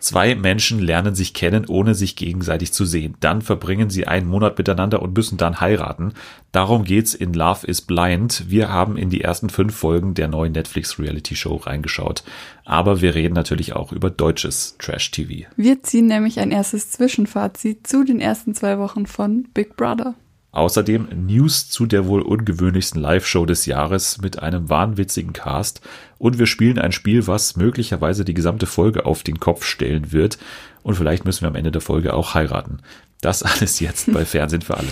[0.00, 3.16] Zwei Menschen lernen sich kennen, ohne sich gegenseitig zu sehen.
[3.20, 6.14] Dann verbringen sie einen Monat miteinander und müssen dann heiraten.
[6.52, 8.44] Darum geht's in Love is Blind.
[8.48, 12.24] Wir haben in die ersten fünf Folgen der neuen Netflix Reality Show reingeschaut.
[12.64, 15.48] Aber wir reden natürlich auch über deutsches Trash TV.
[15.56, 20.14] Wir ziehen nämlich ein erstes Zwischenfazit zu den ersten zwei Wochen von Big Brother.
[20.52, 25.80] Außerdem News zu der wohl ungewöhnlichsten Live-Show des Jahres mit einem wahnwitzigen Cast.
[26.18, 30.38] Und wir spielen ein Spiel, was möglicherweise die gesamte Folge auf den Kopf stellen wird.
[30.82, 32.78] Und vielleicht müssen wir am Ende der Folge auch heiraten.
[33.20, 34.88] Das alles jetzt bei Fernsehen für alle.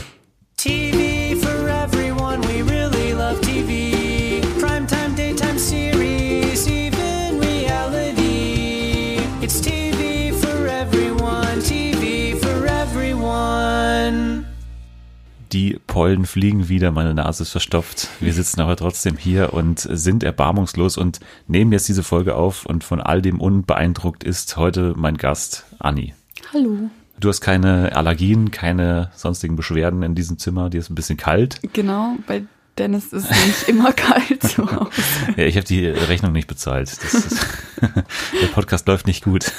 [0.57, 1.18] TV
[15.53, 18.09] Die Pollen fliegen wieder, meine Nase ist verstopft.
[18.21, 22.67] Wir sitzen aber trotzdem hier und sind erbarmungslos und nehmen jetzt diese Folge auf.
[22.67, 26.15] Und von all dem unbeeindruckt ist heute mein Gast, Anni.
[26.53, 26.91] Hallo.
[27.19, 30.69] Du hast keine Allergien, keine sonstigen Beschwerden in diesem Zimmer.
[30.69, 31.61] Dir ist ein bisschen kalt.
[31.73, 32.43] Genau, bei
[32.77, 34.91] Dennis ist es nicht immer kalt zu Hause.
[35.37, 36.93] Ja, ich habe die Rechnung nicht bezahlt.
[36.93, 37.05] Ist,
[37.81, 39.51] der Podcast läuft nicht gut.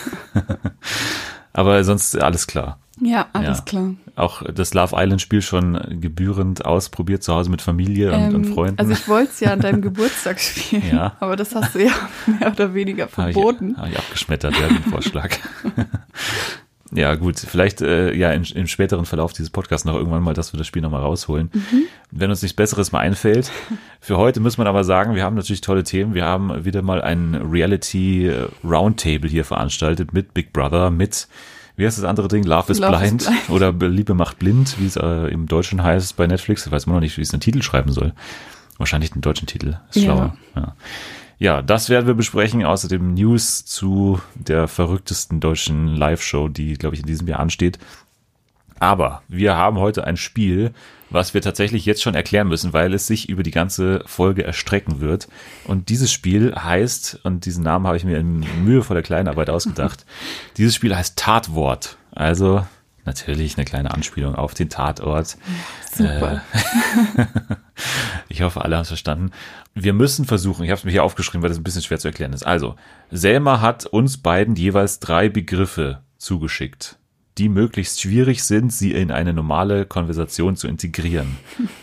[1.52, 2.80] Aber sonst alles klar.
[3.02, 3.64] Ja, alles Ja.
[3.64, 3.94] klar.
[4.16, 8.54] Auch das Love Island Spiel schon gebührend ausprobiert zu Hause mit Familie und, und Ähm,
[8.54, 8.80] Freunden.
[8.80, 11.16] Also ich wollte es ja an deinem Geburtstag spielen, Ja.
[11.20, 11.92] aber das hast du ja
[12.26, 13.78] mehr oder weniger Habe ich, verboten.
[13.78, 15.30] hab ich abgeschmettert, ja, den Vorschlag.
[16.92, 20.54] ja, gut, vielleicht äh, ja im, im späteren Verlauf dieses Podcasts noch irgendwann mal, dass
[20.54, 21.50] wir das Spiel nochmal rausholen.
[21.54, 21.84] Mhm.
[22.12, 23.52] Wenn uns nichts Besseres mal einfällt.
[24.02, 26.16] Für heute muss man aber sagen, wir haben natürlich tolle Themen.
[26.16, 31.28] Wir haben wieder mal ein Reality äh, Roundtable hier veranstaltet mit Big Brother, mit
[31.80, 32.44] wie heißt das andere Ding?
[32.44, 33.50] Love is, Love is blind, Blind.
[33.50, 36.66] oder Liebe macht blind, wie es äh, im Deutschen heißt bei Netflix.
[36.66, 38.14] Ich weiß immer noch nicht, wie es den Titel schreiben soll.
[38.78, 39.78] Wahrscheinlich den deutschen Titel.
[39.90, 40.02] Ist Ja.
[40.04, 40.38] schlauer.
[40.56, 40.76] Ja.
[41.42, 42.66] Ja, das werden wir besprechen.
[42.66, 47.80] Außerdem News zu der verrücktesten deutschen Live-Show, die, glaube ich, in diesem Jahr ansteht.
[48.80, 50.72] Aber wir haben heute ein Spiel,
[51.10, 55.02] was wir tatsächlich jetzt schon erklären müssen, weil es sich über die ganze Folge erstrecken
[55.02, 55.28] wird.
[55.66, 60.06] Und dieses Spiel heißt, und diesen Namen habe ich mir in mühevoller Kleinarbeit ausgedacht,
[60.58, 61.98] dieses Spiel heißt Tatwort.
[62.12, 62.66] Also
[63.06, 65.38] natürlich eine kleine Anspielung auf den Tatort.
[65.94, 66.42] Super.
[68.28, 69.32] Ich hoffe, alle haben es verstanden.
[69.74, 72.08] Wir müssen versuchen, ich habe es mir hier aufgeschrieben, weil das ein bisschen schwer zu
[72.08, 72.46] erklären ist.
[72.46, 72.76] Also,
[73.10, 76.99] Selma hat uns beiden jeweils drei Begriffe zugeschickt,
[77.40, 81.38] die möglichst schwierig sind, sie in eine normale Konversation zu integrieren.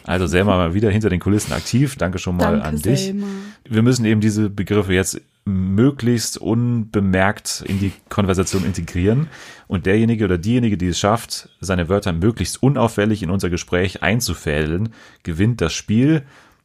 [0.05, 1.97] Also Selma mal wieder hinter den Kulissen aktiv.
[1.97, 3.05] Danke schon mal Danke, an dich.
[3.06, 3.27] Selma.
[3.65, 9.28] Wir müssen eben diese Begriffe jetzt möglichst unbemerkt in die Konversation integrieren.
[9.67, 14.91] Und derjenige oder diejenige, die es schafft, seine Wörter möglichst unauffällig in unser Gespräch einzufädeln,
[15.23, 16.23] gewinnt das Spiel.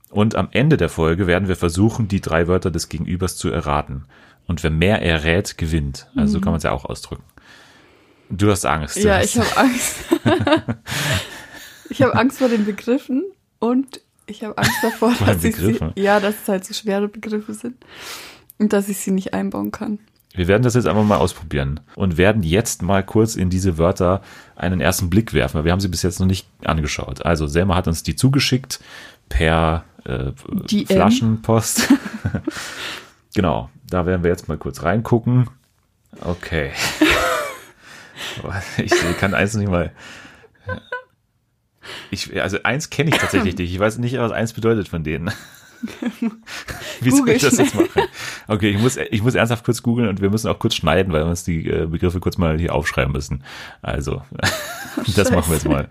[0.09, 4.03] Und am Ende der Folge werden wir versuchen, die drei Wörter des Gegenübers zu erraten.
[4.47, 6.07] Und wer mehr errät, gewinnt.
[6.15, 7.23] Also so kann man es ja auch ausdrücken.
[8.31, 8.95] Du hast Angst.
[8.97, 9.95] Du Ja, hast- ich habe Angst.
[11.89, 13.23] ich habe Angst vor den Begriffen
[13.59, 17.53] und ich habe Angst davor, dass ich sie, ja, dass es halt so schwere Begriffe
[17.53, 17.75] sind
[18.57, 19.99] und dass ich sie nicht einbauen kann.
[20.33, 24.21] Wir werden das jetzt einfach mal ausprobieren und werden jetzt mal kurz in diese Wörter
[24.55, 27.25] einen ersten Blick werfen, weil wir haben sie bis jetzt noch nicht angeschaut.
[27.25, 28.79] Also Selma hat uns die zugeschickt
[29.27, 30.31] per äh.
[30.85, 31.89] Flaschenpost.
[33.35, 35.49] genau, da werden wir jetzt mal kurz reingucken.
[36.21, 36.71] Okay.
[38.77, 39.91] ich kann eins nicht mal.
[42.11, 43.73] Ich, also eins kenne ich tatsächlich nicht.
[43.73, 45.31] Ich weiß nicht, was eins bedeutet von denen.
[47.01, 47.89] Wie soll ich das jetzt machen?
[48.47, 51.23] Okay, ich muss, ich muss ernsthaft kurz googeln und wir müssen auch kurz schneiden, weil
[51.23, 53.43] wir uns die äh, Begriffe kurz mal hier aufschreiben müssen.
[53.81, 54.21] Also,
[55.15, 55.89] das machen wir jetzt mal.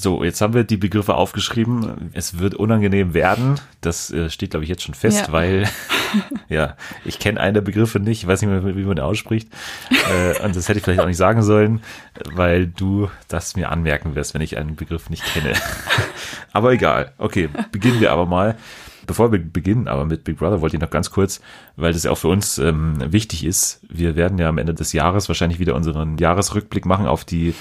[0.00, 2.10] So, jetzt haben wir die Begriffe aufgeschrieben.
[2.12, 3.58] Es wird unangenehm werden.
[3.80, 5.32] Das äh, steht, glaube ich, jetzt schon fest, Ja.
[5.32, 5.68] weil,
[6.48, 8.22] ja, ich kenne einen der Begriffe nicht.
[8.22, 9.48] Ich weiß nicht mehr, wie man ausspricht.
[9.90, 11.80] Äh, und das hätte ich vielleicht auch nicht sagen sollen,
[12.32, 15.52] weil du das mir anmerken wirst, wenn ich einen Begriff nicht kenne.
[16.52, 17.12] aber egal.
[17.18, 18.56] Okay, beginnen wir aber mal.
[19.06, 21.40] Bevor wir beginnen, aber mit Big Brother wollte ich noch ganz kurz,
[21.76, 23.80] weil das ja auch für uns ähm, wichtig ist.
[23.88, 27.54] Wir werden ja am Ende des Jahres wahrscheinlich wieder unseren Jahresrückblick machen auf die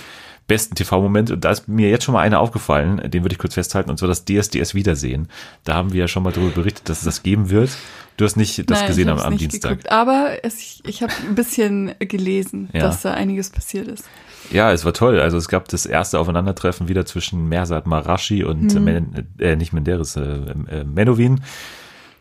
[0.48, 1.34] besten TV-Momente.
[1.34, 3.98] Und da ist mir jetzt schon mal einer aufgefallen, den würde ich kurz festhalten, und
[3.98, 5.28] zwar das DSDS Wiedersehen.
[5.64, 7.70] Da haben wir ja schon mal darüber berichtet, dass es das geben wird.
[8.16, 9.72] Du hast nicht das Nein, gesehen am, am nicht Dienstag.
[9.72, 12.82] Geguckt, aber es, ich, ich habe ein bisschen gelesen, Ja.
[12.82, 14.06] dass da einiges passiert ist.
[14.50, 15.20] Ja, es war toll.
[15.20, 19.74] Also es gab das erste Aufeinandertreffen wieder zwischen Mersat Marashi und äh, Men, äh, nicht
[19.74, 21.42] Menderes, äh, äh, Menowin.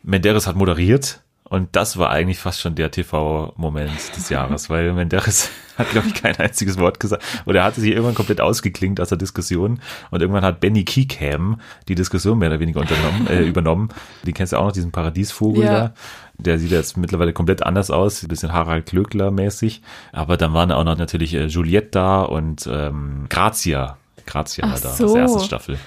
[0.02, 5.50] Menderes hat moderiert und das war eigentlich fast schon der TV-Moment des Jahres, weil Menderes
[5.78, 7.22] hat, glaube ich, kein einziges Wort gesagt.
[7.44, 11.60] Oder er hatte sich irgendwann komplett ausgeklingt aus der Diskussion und irgendwann hat Benny Keekham
[11.88, 13.88] die Diskussion mehr oder weniger unternommen, äh, übernommen.
[14.24, 15.72] Die kennst du auch noch, diesen Paradiesvogel Ja.
[15.72, 15.94] da.
[16.38, 19.80] Der sieht jetzt mittlerweile komplett anders aus, ein bisschen Harald Klöckler-mäßig.
[20.12, 23.96] Aber dann waren auch noch natürlich äh, Juliette da und ähm, Grazia.
[24.26, 25.04] Grazia Ach war da, so.
[25.06, 25.78] aus der ersten Staffel.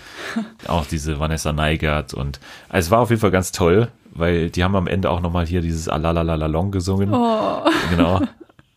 [0.68, 2.40] Auch diese Vanessa Neigert und
[2.70, 5.46] also es war auf jeden Fall ganz toll, weil die haben am Ende auch nochmal
[5.46, 7.14] hier dieses Alalalalong gesungen.
[7.14, 7.64] Oh.
[7.90, 8.22] Genau.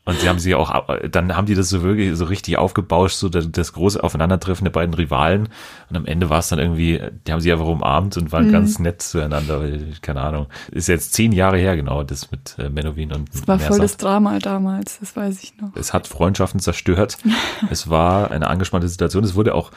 [0.04, 3.28] Und sie haben sie auch, dann haben die das so wirklich so richtig aufgebauscht, so
[3.28, 5.48] das, große Aufeinandertreffen der beiden Rivalen.
[5.90, 8.80] Und am Ende war es dann irgendwie, die haben sie einfach umarmt und waren ganz
[8.80, 10.46] nett zueinander, weil, keine Ahnung.
[10.72, 13.84] Ist jetzt zehn Jahre her, genau, das mit äh, Menowin und Das war voll Mersat.
[13.84, 15.70] das Drama damals, das weiß ich noch.
[15.76, 17.18] Es hat Freundschaften zerstört.
[17.70, 19.22] es war eine angespannte Situation.
[19.22, 19.70] Es wurde auch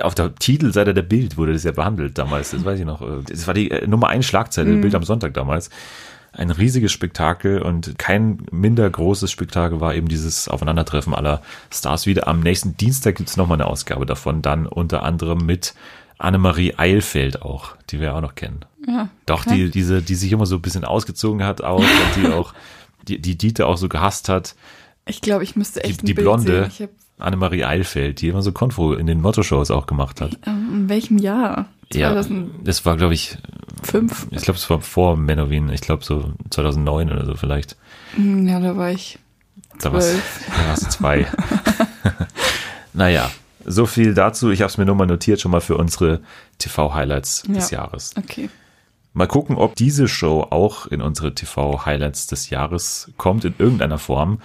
[0.00, 2.50] auf der Titelseite der Bild wurde das ja behandelt damals.
[2.50, 3.02] Das weiß ich noch.
[3.24, 5.70] Das war die äh, Nummer ein Schlagzeile der Bild am Sonntag damals.
[6.32, 11.42] Ein riesiges Spektakel und kein minder großes Spektakel war eben dieses Aufeinandertreffen aller
[11.72, 12.28] Stars wieder.
[12.28, 15.74] Am nächsten Dienstag gibt's noch nochmal eine Ausgabe davon, dann unter anderem mit
[16.18, 18.64] Annemarie Eilfeld auch, die wir auch noch kennen.
[18.86, 19.08] Ja.
[19.26, 19.56] Doch, okay.
[19.56, 22.54] die, diese, die sich immer so ein bisschen ausgezogen hat auch und die auch,
[23.08, 24.54] die, die Dieter auch so gehasst hat.
[25.06, 26.88] Ich glaube, ich müsste echt Die, die Blonde, Sehen.
[27.22, 30.38] Annemarie Eilfeld, die immer so Konfro in den Motto-Shows auch gemacht hat.
[30.46, 31.66] ähm, in welchem Jahr?
[31.92, 32.50] Ja, 2005?
[32.64, 33.36] das war, glaube ich,
[33.82, 37.76] ich glaube, es war vor Menowin, ich glaube so 2009 oder so vielleicht.
[38.14, 39.18] Hm, Ja, da war ich
[39.80, 40.40] Da zwölf.
[40.56, 41.26] da warst zwei.
[42.92, 43.30] naja,
[43.64, 44.50] so viel dazu.
[44.50, 46.20] Ich habe es mir nur mal notiert, schon mal für unsere
[46.58, 47.78] TV-Highlights des Ja.
[47.80, 48.14] Jahres.
[48.16, 48.50] Okay.
[49.12, 54.40] Mal gucken, ob diese Show auch in unsere TV-Highlights des Jahres kommt, in irgendeiner Form.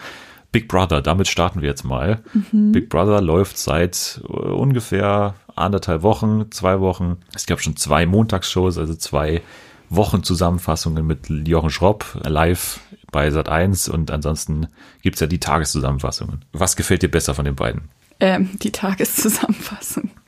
[0.55, 2.23] Big Brother, damit starten wir jetzt mal.
[2.53, 7.17] Big Brother läuft seit äh, ungefähr anderthalb Wochen, zwei Wochen.
[7.33, 9.41] Es gab schon zwei Montagsshows, also zwei
[9.89, 12.79] Wochenzusammenfassungen mit Jochen Schropp live
[13.11, 14.67] bei Sat 1 und ansonsten
[15.01, 16.45] gibt's ja die Tageszusammenfassungen.
[16.53, 17.89] Was gefällt dir besser von den beiden?
[18.21, 20.11] Ähm, die Tageszusammenfassung.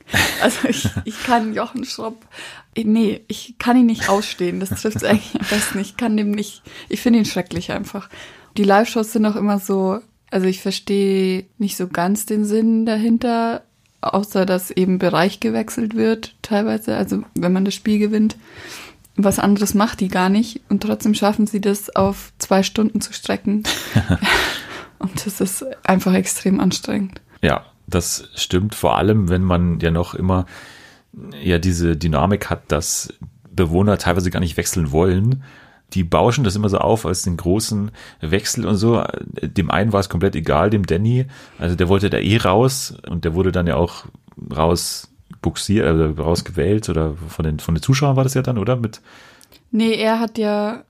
[0.42, 2.24] Also ich, ich kann Jochen Schropp,
[2.74, 4.58] eh, nee, ich kann ihn nicht ausstehen.
[4.58, 5.78] Das trifft es eigentlich am besten.
[5.80, 8.08] Ich kann dem nicht, ich finde ihn schrecklich einfach.
[8.56, 13.62] Die Live-Shows sind auch immer so, also ich verstehe nicht so ganz den Sinn dahinter,
[14.00, 18.36] außer dass eben Bereich gewechselt wird teilweise, also wenn man das Spiel gewinnt.
[19.20, 23.12] Was anderes macht die gar nicht und trotzdem schaffen sie das auf zwei Stunden zu
[23.12, 23.64] strecken.
[24.98, 27.20] und das ist einfach extrem anstrengend.
[27.42, 30.46] Ja, das stimmt, vor allem, wenn man ja noch immer
[31.42, 33.12] ja diese Dynamik hat, dass
[33.50, 35.42] Bewohner teilweise gar nicht wechseln wollen.
[35.94, 37.90] Die bauschen das immer so auf als den großen
[38.20, 39.02] Wechsel und so.
[39.42, 41.26] Dem einen war es komplett egal, dem Danny.
[41.58, 44.04] Also der wollte da eh raus und der wurde dann ja auch
[44.54, 45.08] raus
[45.40, 48.76] buxiert, also rausgewählt oder von den, von den Zuschauern war das ja dann, oder?
[48.76, 49.00] Mit,
[49.70, 50.82] Nee, er hat ja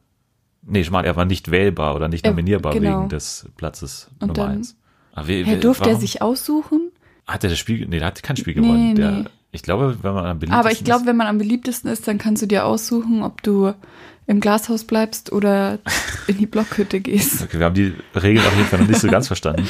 [0.62, 3.00] nee, ich meine, er war nicht wählbar oder nicht Er- nominierbar genau.
[3.00, 4.76] wegen des Platzes Und Nummer dann- eins.
[5.12, 6.90] Aber wie- Herr, wie- durfte er warum- sich aussuchen?
[7.26, 8.94] Hat er das Spiel, nee, der hat kein Spiel Nee, gewonnen.
[8.94, 9.24] der, nee.
[9.50, 12.06] Ich glaube, wenn man am beliebtesten Aber ich glaube, ist- wenn man am beliebtesten ist,
[12.06, 13.72] dann kannst du dir aussuchen, ob du
[14.26, 15.78] im Glashaus bleibst oder
[16.26, 17.42] in die Blockhütte gehst.
[17.44, 19.66] Okay, wir haben die Regeln auf jeden Fall noch nicht so ganz verstanden.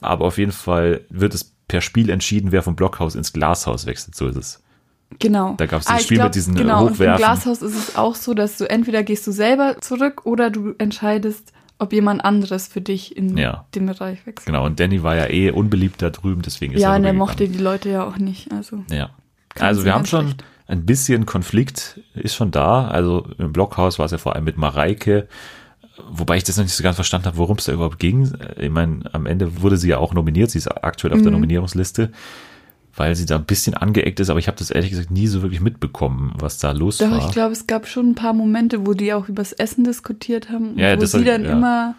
[0.00, 4.14] Aber auf jeden Fall wird es per Spiel entschieden, wer vom Blockhaus ins Glashaus wechselt.
[4.14, 4.62] So ist es.
[5.18, 5.54] Genau.
[5.56, 7.16] Da gab's dieses ich Spiel mit diesen genau, und Im Hochwerfen.
[7.18, 11.52] Glashaus ist es auch so, dass du entweder gehst du selber zurück oder du entscheidest,
[11.78, 13.66] ob jemand anderes für dich in Ja.
[13.74, 14.46] den Bereich wechselt.
[14.46, 14.64] Genau.
[14.64, 17.48] Und Danny war ja eh unbeliebt da drüben, deswegen ist ja, er und er mochte
[17.48, 18.50] die Leute ja auch nicht.
[18.52, 19.10] Also Ja.
[19.58, 20.44] Also wir haben schon schlecht.
[20.66, 22.88] ein bisschen Konflikt ist schon da.
[22.88, 25.28] Also im Blockhaus war es ja vor allem mit Mareike,
[26.10, 28.32] wobei ich das noch nicht so ganz verstanden habe, worum es da überhaupt ging.
[28.58, 30.50] Ich meine, am Ende wurde sie ja auch nominiert.
[30.50, 31.36] Sie ist aktuell auf der Mhm.
[31.38, 32.12] Nominierungsliste,
[32.96, 34.30] weil sie da ein bisschen angeeckt ist.
[34.30, 37.18] Aber ich habe das ehrlich gesagt nie so wirklich mitbekommen, was da los Doch, war.
[37.26, 40.78] ich glaube, es gab schon ein paar Momente, wo die auch übers Essen diskutiert haben,
[40.78, 41.52] Ja, wo das sie dann ja.
[41.52, 41.94] immer,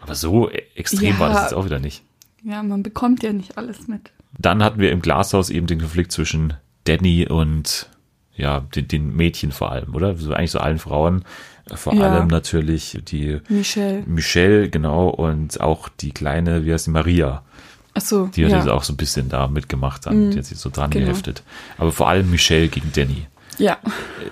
[0.00, 1.18] Aber so e- extrem Ja.
[1.18, 2.02] war das jetzt auch wieder nicht.
[2.44, 4.10] ja, man bekommt ja nicht alles mit.
[4.38, 7.88] Dann hatten wir im Glashaus eben den Konflikt zwischen Danny und
[8.36, 10.16] ja, den, den Mädchen vor allem, oder?
[10.16, 11.24] So eigentlich so allen Frauen.
[11.72, 12.02] Vor Ja.
[12.10, 14.02] allem natürlich die Michelle.
[14.06, 17.42] Michelle, genau, und auch die kleine, wie heißt die, Maria.
[17.94, 18.58] Ach so, Die hat ja.
[18.58, 21.06] jetzt auch so ein bisschen da mitgemacht, dann, die hat sich so dran genau.
[21.06, 21.42] geheftet.
[21.78, 23.26] Aber vor allem Michelle gegen Danny.
[23.58, 23.78] ja.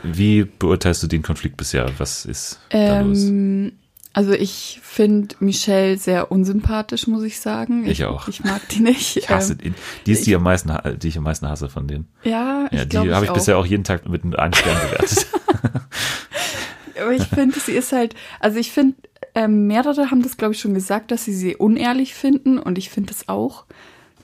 [0.02, 1.88] Wie beurteilst du den Konflikt bisher?
[1.98, 3.22] Was ist da los?
[3.24, 3.72] Ähm,
[4.14, 7.86] also ich finde Michelle sehr unsympathisch, muss ich sagen.
[7.86, 8.26] Ich auch.
[8.28, 9.16] Ich mag die nicht.
[9.16, 9.74] Ich hasse Ähm, ihn.
[10.06, 12.08] Die ist die am meisten, die ich am meisten hasse von denen.
[12.24, 13.34] ja, Ja, ich glaube die habe ich auch.
[13.34, 15.26] bisher auch jeden Tag mit einem Stern bewertet.
[17.00, 18.96] Aber ich finde, sie ist halt, also ich finde,
[19.34, 22.90] ähm, mehrere haben das, glaube ich, schon gesagt, dass sie sie unehrlich finden und ich
[22.90, 23.64] finde das auch.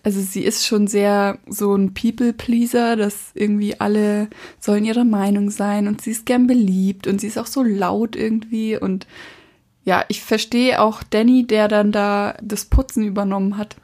[0.02, 4.28] Also sie ist schon sehr so ein People-Pleaser, dass irgendwie alle
[4.60, 8.16] sollen ihrer Meinung sein und sie ist gern beliebt und sie ist auch so laut
[8.16, 9.06] irgendwie und
[9.84, 13.76] ja, ich verstehe auch Danny, der dann da das Putzen übernommen hat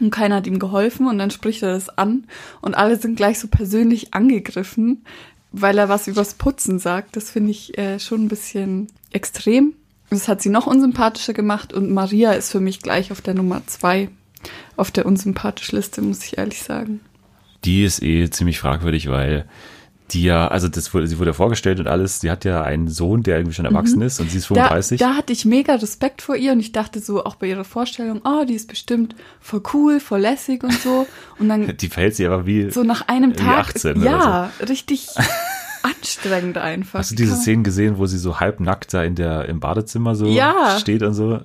[0.00, 2.24] und keiner hat ihm geholfen und dann spricht er das an
[2.60, 5.04] und alle sind gleich so persönlich angegriffen,
[5.52, 7.16] weil er was übers Putzen sagt.
[7.16, 9.74] Das finde ich äh, schon ein bisschen extrem.
[10.10, 13.62] Das hat sie noch unsympathischer gemacht und Maria ist für mich gleich auf der Nummer
[13.66, 14.08] zwei
[14.76, 17.00] auf der unsympathisch Liste, muss ich ehrlich sagen.
[17.64, 19.46] Die ist eh ziemlich fragwürdig, weil
[20.12, 22.86] die ja, also das wurde, sie wurde ja vorgestellt und alles, sie hat ja einen
[22.88, 24.54] Sohn, der irgendwie schon erwachsen ist und sie ist Mhm.
[24.54, 25.00] Da, 35.
[25.00, 28.20] da hatte ich mega Respekt vor ihr und ich dachte so auch bei ihrer Vorstellung,
[28.24, 31.08] oh, die ist bestimmt voll cool, voll lässig und so.
[31.40, 32.70] Und dann die verhält sich aber wie.
[32.70, 35.08] so nach einem Tag, 18 oder ja, richtig
[35.86, 36.98] anstrengend einfach.
[37.00, 40.26] Hast du diese Szenen gesehen, wo sie so halbnackt da in der, im Badezimmer so
[40.26, 40.78] Ja.
[40.78, 41.40] steht und so?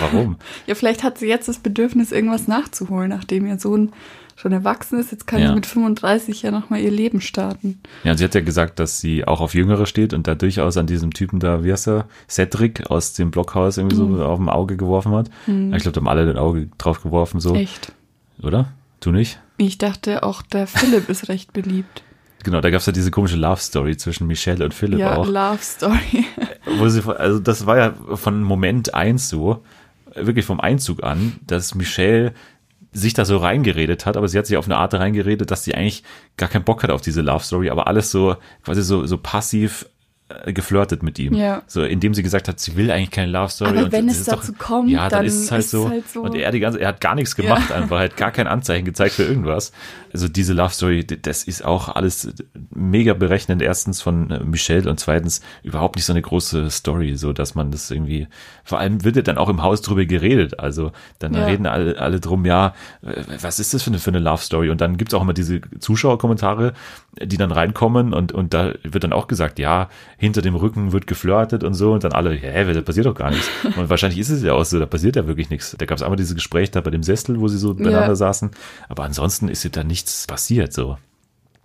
[0.00, 0.36] Warum?
[0.66, 3.92] Ja, vielleicht hat sie jetzt das Bedürfnis, irgendwas nachzuholen, nachdem ihr Sohn
[4.36, 5.12] schon erwachsen ist.
[5.12, 5.48] Jetzt kann Ja.
[5.48, 7.80] sie mit 35 ja nochmal ihr Leben starten.
[8.02, 10.76] Ja, und sie hat ja gesagt, dass sie auch auf Jüngere steht und da durchaus
[10.76, 14.16] an diesem Typen da, wie heißt er, Cedric aus dem Blockhaus irgendwie Mhm.
[14.16, 15.28] so auf dem Auge geworfen hat.
[15.46, 17.92] Ich glaube, da haben alle ein Auge drauf geworfen, so, Echt.
[18.42, 18.68] oder?
[19.00, 19.38] Du nicht?
[19.58, 22.02] Ich dachte auch, der Philipp ist recht beliebt.
[22.44, 25.26] Genau, da gab's ja diese komische Love-Story zwischen Michelle und Philipp ja, auch.
[25.26, 26.26] Love Story.
[26.78, 29.64] Wo sie, also das war ja von Moment eins so,
[30.14, 32.32] wirklich vom Einzug an, dass Michelle
[32.92, 35.74] sich da so reingeredet hat, aber sie hat sich auf eine Art reingeredet, dass sie
[35.74, 36.04] eigentlich
[36.36, 39.86] gar keinen Bock hat auf diese Love Story, aber alles so quasi so so passiv
[40.28, 41.34] äh, geflirtet mit ihm.
[41.34, 41.62] Ja.
[41.66, 43.70] So indem sie gesagt hat, sie will eigentlich keine Love Story.
[43.70, 45.88] Aber und wenn es dazu kommt, ja, dann, dann ist es halt ist es so.
[45.88, 46.22] halt so.
[46.22, 48.84] Und er die ganze, er hat gar nichts gemacht, einfach, er hat gar kein Anzeichen
[48.84, 49.72] gezeigt für irgendwas.
[50.14, 52.32] Also diese Love Story, das ist auch alles
[52.72, 53.60] mega berechnend.
[53.62, 57.72] Erstens von äh, Michelle und zweitens überhaupt nicht so eine große Story, so dass man
[57.72, 58.28] das irgendwie.
[58.62, 60.60] Vor allem wird ja dann auch im Haus drüber geredet.
[60.60, 61.44] Also dann Ja.
[61.44, 64.70] reden alle, alle drum, ja, äh, was ist das für eine, für eine Love Story?
[64.70, 66.72] Und dann gibt's auch immer diese Zuschauerkommentare,
[67.22, 71.06] die dann reinkommen und, und da wird dann auch gesagt, ja, hinter dem Rücken wird
[71.06, 73.48] geflirtet und so und dann alle, hä, da passiert doch gar nichts.
[73.76, 75.74] Und wahrscheinlich ist es ja auch so, da passiert ja wirklich nichts.
[75.78, 78.14] Da gab's einmal dieses Gespräch da bei dem Sessel, wo sie so beieinander Ja.
[78.14, 78.50] saßen,
[78.88, 80.98] aber ansonsten ist ja da nichts passiert so.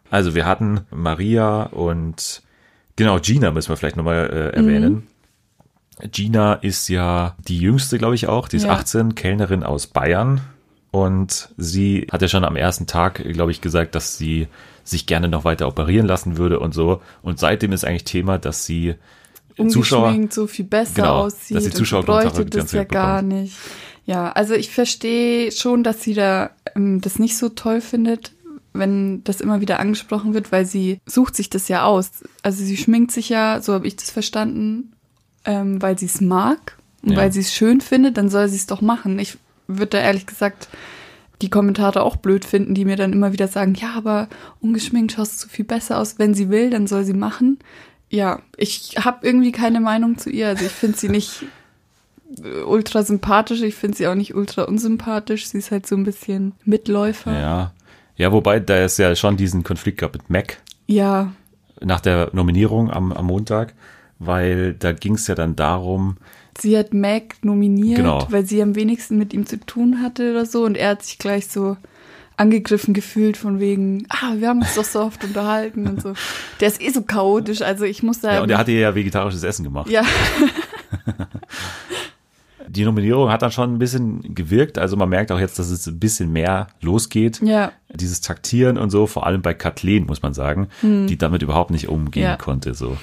[0.09, 2.41] Also wir hatten Maria und
[2.95, 5.07] genau, Gina müssen wir vielleicht nochmal äh, erwähnen.
[6.11, 8.47] Gina ist ja die jüngste, glaube ich auch.
[8.47, 8.71] Die ist Ja.
[8.71, 10.41] 18, Kellnerin aus Bayern.
[10.91, 14.47] Und sie hat ja schon am ersten Tag, glaube ich, gesagt, dass sie
[14.83, 17.01] sich gerne noch weiter operieren lassen würde und so.
[17.21, 18.95] Und seitdem ist eigentlich Thema, dass sie
[19.67, 21.57] Zuschauer, so viel besser Genau, aussieht.
[21.57, 23.41] dass die und Zuschauerkommentare bräuchte das ja Zeit gar bekommt.
[23.41, 23.57] nicht.
[24.09, 28.31] Ja, also ich verstehe schon, dass sie da ähm, das nicht so toll findet,
[28.73, 32.09] wenn das immer wieder angesprochen wird, weil sie sucht sich das ja aus.
[32.41, 34.93] Also sie schminkt sich ja, so habe ich das verstanden,
[35.45, 37.17] ähm, weil sie es mag und Ja.
[37.17, 39.19] weil sie es schön findet, dann soll sie es doch machen.
[39.19, 39.37] Ich
[39.67, 40.69] würde da ehrlich gesagt
[41.43, 44.27] die Kommentare auch blöd finden, die mir dann immer wieder sagen, ja, aber
[44.59, 46.17] ungeschminkt schaust du viel besser aus.
[46.17, 47.59] Wenn sie will, dann soll sie machen.
[48.09, 50.47] Ja, ich habe irgendwie keine Meinung zu ihr.
[50.47, 51.43] Also ich finde sie nicht
[52.65, 55.47] ultra sympathisch, ich finde sie auch nicht ultra unsympathisch.
[55.47, 57.31] Sie ist halt so ein bisschen Mitläufer.
[57.39, 57.73] ja.
[58.15, 61.31] Ja, wobei da es ja schon diesen Konflikt gab mit Mac Ja,
[61.79, 63.73] nach der Nominierung am, am Montag,
[64.19, 66.17] weil da ging es ja dann darum,
[66.59, 68.27] sie hat Meg nominiert, Genau.
[68.29, 70.65] weil sie am wenigsten mit ihm zu tun hatte oder so.
[70.65, 71.77] Und er hat sich gleich so
[72.35, 76.11] angegriffen gefühlt von wegen, ah, wir haben uns doch so oft unterhalten und so.
[76.59, 78.33] Der ist eh so chaotisch, also ich muss da.
[78.33, 79.89] ja, und er hatte ja vegetarisches Essen gemacht.
[79.89, 80.03] ja,
[82.71, 85.87] Die Nominierung hat dann schon ein bisschen gewirkt, also man merkt auch jetzt, dass es
[85.87, 87.41] ein bisschen mehr losgeht.
[87.41, 91.71] ja, Dieses Taktieren und so, vor allem bei Kathleen, muss man sagen, die damit überhaupt
[91.71, 92.29] nicht umgehen Hm.
[92.31, 92.35] Ja.
[92.37, 92.97] konnte, so.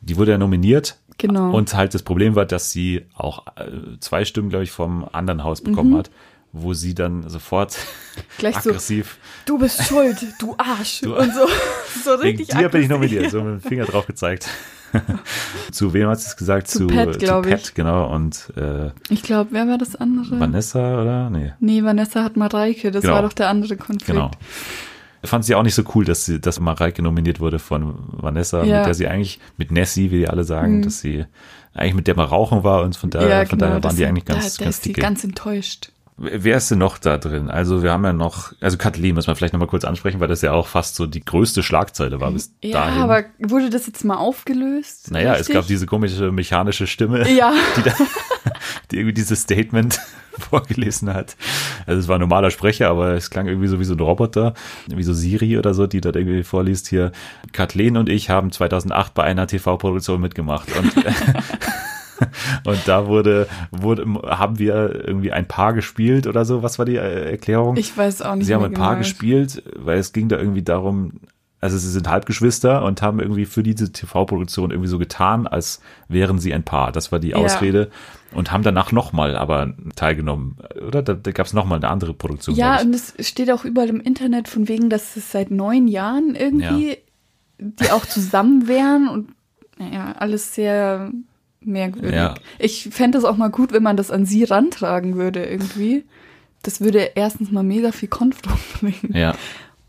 [0.00, 0.96] Die wurde ja nominiert.
[1.18, 1.50] Genau.
[1.54, 5.42] Und halt das Problem war, dass sie auch äh, zwei Stimmen, glaube ich, vom anderen
[5.42, 6.10] Haus bekommen hat,
[6.52, 8.20] wo sie dann sofort Mhm.
[8.38, 11.00] Gleich so, aggressiv, du bist schuld, du Arsch.
[11.02, 11.46] Du- und so,
[12.04, 12.88] so wegen richtig dir bin ich aggressiv.
[12.90, 14.48] nominiert, so mit dem Finger drauf gezeigt.
[15.72, 16.68] zu wem hat sie es gesagt?
[16.68, 17.74] Zu zu Pat, ich.
[17.74, 18.12] genau.
[18.14, 20.38] Und äh, Ich glaube, wer war das andere?
[20.40, 21.30] Vanessa, oder?
[21.30, 21.52] Nee.
[21.60, 23.14] Nee, Vanessa hat Mareike, das Genau.
[23.14, 24.06] war doch der andere Konflikt.
[24.06, 24.30] Genau.
[25.24, 28.78] Fand sie auch nicht so cool, dass sie, dass Mareike nominiert wurde von Vanessa, Ja.
[28.78, 30.82] mit der sie eigentlich, mit Nessie, wie die alle sagen, Mhm.
[30.82, 31.24] dass sie
[31.74, 34.24] eigentlich mit der mal rauchen war und von daher, von daher waren das die eigentlich
[34.24, 35.00] ganz, da, ganz dicke.
[35.00, 35.90] ganz enttäuscht.
[36.20, 37.48] Wer ist denn noch da drin?
[37.48, 40.42] Also wir haben ja noch, also Kathleen muss man vielleicht nochmal kurz ansprechen, weil das
[40.42, 43.00] ja auch fast so die größte Schlagzeile war bis Ja, dahin.
[43.02, 45.12] aber wurde das jetzt mal aufgelöst?
[45.12, 45.54] naja, es Richtig?
[45.54, 47.92] gab diese komische mechanische Stimme, Ja, die, da,
[48.90, 50.00] die irgendwie dieses Statement
[50.38, 51.36] vorgelesen hat.
[51.86, 54.54] Also es war ein normaler Sprecher, aber es klang irgendwie so wie so ein Roboter,
[54.88, 57.12] wie so Siri oder so, die da irgendwie vorliest hier.
[57.52, 60.92] Kathleen und ich haben 2008 bei einer TV-Produktion mitgemacht und
[62.64, 66.62] Und da wurde, wurde, haben wir irgendwie ein Paar gespielt oder so.
[66.62, 67.76] Was war die äh, Erklärung?
[67.76, 68.98] ich weiß auch nicht Sie haben ein Paar genau.
[68.98, 71.20] gespielt, weil es ging da irgendwie darum,
[71.60, 76.38] also sie sind Halbgeschwister und haben irgendwie für diese TV-Produktion irgendwie so getan, als wären
[76.38, 76.92] sie ein Paar.
[76.92, 77.36] Das war die Ja.
[77.36, 77.90] Ausrede.
[78.32, 81.02] Und haben danach nochmal aber teilgenommen, oder?
[81.02, 82.54] Da, da gab es nochmal eine andere Produktion.
[82.54, 86.34] Ja, und es steht auch überall im Internet von wegen, dass es seit neun Jahren
[86.34, 86.98] irgendwie
[87.58, 89.30] die auch zusammen wären und
[89.78, 91.10] naja, alles sehr
[91.60, 92.14] merkwürdig.
[92.14, 92.34] Ja.
[92.58, 96.04] Ich fände es auch mal gut, wenn man das an sie rantragen würde irgendwie.
[96.62, 99.12] Das würde erstens mal mega viel Konflikt bringen.
[99.14, 99.34] Ja.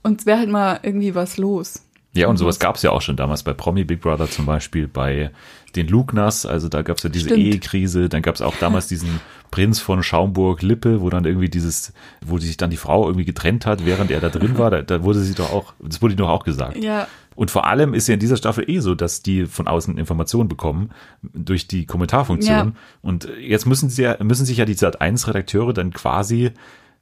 [0.04, 1.84] Und es wäre halt mal irgendwie was los.
[2.14, 4.88] Ja, und sowas gab es ja auch schon damals bei Promi Big Brother zum Beispiel,
[4.88, 5.30] bei
[5.76, 7.36] den Lugners, also da gab es ja diese.
[7.36, 9.22] Ehekrise, dann gab es auch damals diesen
[9.52, 11.94] Prinz von Schaumburg-Lippe, wo dann irgendwie dieses,
[12.26, 15.04] wo sich dann die Frau irgendwie getrennt hat, während er da drin war, da, da
[15.04, 16.78] wurde sie doch auch, das wurde doch auch gesagt.
[16.78, 17.08] Ja,
[17.40, 20.50] Und vor allem ist ja in dieser Staffel eh so, dass die von außen Informationen
[20.50, 20.90] bekommen
[21.22, 22.54] durch die Kommentarfunktion.
[22.54, 22.72] Ja.
[23.02, 26.52] Und jetzt müssen sie ja, müssen sich ja die Sat1-Redakteure dann quasi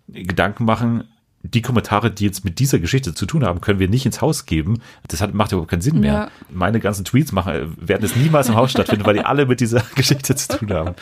[0.07, 1.05] Gedanken machen,
[1.41, 4.45] die Kommentare, die jetzt mit dieser Geschichte zu tun haben, können wir nicht ins Haus
[4.45, 4.79] geben.
[5.07, 6.13] Das hat, macht überhaupt keinen Sinn mehr.
[6.13, 6.31] Ja.
[6.51, 9.81] Meine ganzen Tweets machen, werden es niemals im Haus stattfinden, weil die alle mit dieser
[9.95, 10.93] Geschichte zu tun haben.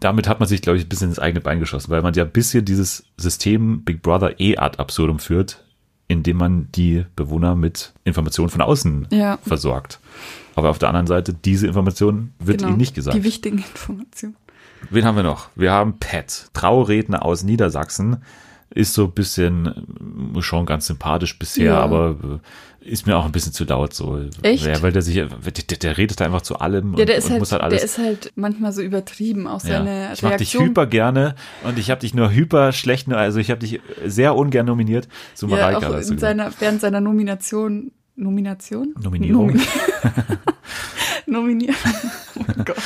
[0.00, 2.24] Damit hat man sich, glaube ich, ein bisschen ins eigene Bein geschossen, weil man ja
[2.24, 5.64] ein bisschen dieses System Big Brother eh ad absurdum führt,
[6.10, 9.38] indem man die Bewohner mit Informationen von außen Ja.
[9.46, 10.00] versorgt.
[10.56, 12.70] Aber auf der anderen Seite, diese Information wird genau.
[12.70, 13.16] ihnen nicht gesagt.
[13.16, 14.34] Die wichtigen Informationen.
[14.90, 15.50] Wen haben wir noch?
[15.54, 18.16] Wir haben Pat, Trauredner aus Niedersachsen.
[18.72, 19.66] Ist so ein bisschen
[20.36, 21.80] äh, schon ganz sympathisch bisher, Ja.
[21.80, 24.18] aber äh, ist mir auch ein bisschen zu laut so.
[24.42, 24.64] Echt?
[24.64, 25.28] Ja, weil der sich, der,
[25.78, 27.66] der redet da einfach zu allem Ja, und, der ist, und halt, muss halt der
[27.66, 27.84] alles.
[27.84, 29.78] ist halt manchmal so übertrieben, auch ja.
[29.78, 31.34] seine Ich mag dich hyper gerne
[31.64, 35.48] und ich habe dich nur hyper schlecht, also ich habe dich sehr ungern nominiert zu
[35.48, 38.94] ja, auch in seiner, während seiner Nomination, Nomination?
[39.02, 39.48] Nominierung.
[39.48, 39.60] Nomi
[41.26, 41.76] Nominieren.
[42.36, 42.76] Oh mein Gott.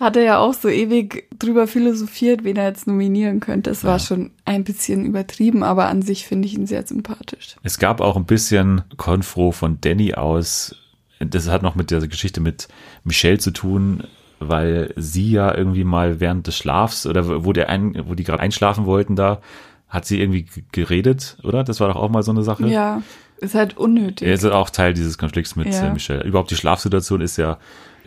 [0.00, 3.68] Hat er ja auch so ewig drüber philosophiert, wen er jetzt nominieren könnte.
[3.68, 7.56] Es war schon ein bisschen übertrieben, aber an sich finde ich ihn sehr sympathisch.
[7.62, 10.74] Es gab auch ein bisschen Konfro von Danny aus.
[11.18, 12.68] Das hat noch mit der Geschichte mit
[13.04, 14.04] Michelle zu tun,
[14.38, 18.42] weil sie ja irgendwie mal während des Schlafs oder wo der ein, wo die gerade
[18.42, 19.42] einschlafen wollten da,
[19.90, 21.62] hat sie irgendwie geredet, oder?
[21.62, 22.66] Das war doch auch mal so eine Sache.
[22.68, 23.02] Ja,
[23.36, 24.26] ist halt unnötig.
[24.26, 25.88] Er ist auch Teil dieses Konflikts mit Ja.
[25.88, 26.22] äh, Michelle.
[26.24, 27.58] Überhaupt die Schlafsituation ist ja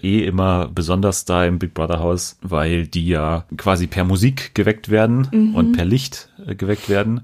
[0.03, 4.89] eh immer besonders da im Big Brother Haus, weil die ja quasi per Musik geweckt
[4.89, 5.55] werden Mhm.
[5.55, 7.21] und per Licht äh, geweckt werden.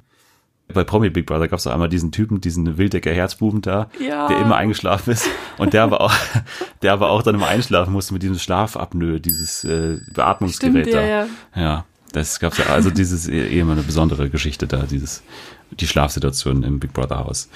[0.71, 4.27] Bei Promi Big Brother gab es einmal diesen Typen, diesen Wildecker Herzbuben da, Ja.
[4.27, 5.27] der immer eingeschlafen ist
[5.57, 6.13] und der aber auch,
[6.83, 11.01] der aber auch dann immer einschlafen musste mit diesem Schlafapnoe, dieses äh, Beatmungsgerät Stimmt, ja,
[11.01, 11.07] da.
[11.07, 11.27] ja.
[11.55, 15.23] Ja, das gab's ja, also dieses eh eh immer eine besondere Geschichte da, dieses,
[15.71, 17.49] die Schlafsituation im Big Brother Haus.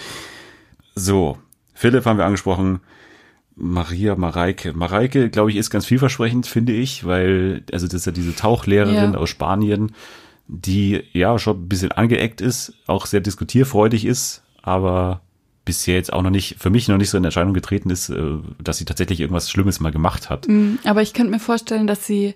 [0.95, 1.37] So,
[1.75, 2.79] Philipp haben wir angesprochen,
[3.55, 4.73] Maria Mareike.
[4.73, 9.13] Mareike, glaube ich, ist ganz vielversprechend, finde ich, weil, also das ist ja diese Tauchlehrerin
[9.13, 9.17] Ja.
[9.17, 9.91] aus Spanien,
[10.47, 15.21] die ja schon ein bisschen angeeckt ist, auch sehr diskutierfreudig ist, aber
[15.65, 18.21] bisher jetzt auch noch nicht, für mich noch nicht so in Erscheinung getreten ist, äh,
[18.61, 20.47] dass sie tatsächlich irgendwas Schlimmes mal gemacht hat.
[20.47, 22.35] Mm, Aber ich könnte mir vorstellen, dass sie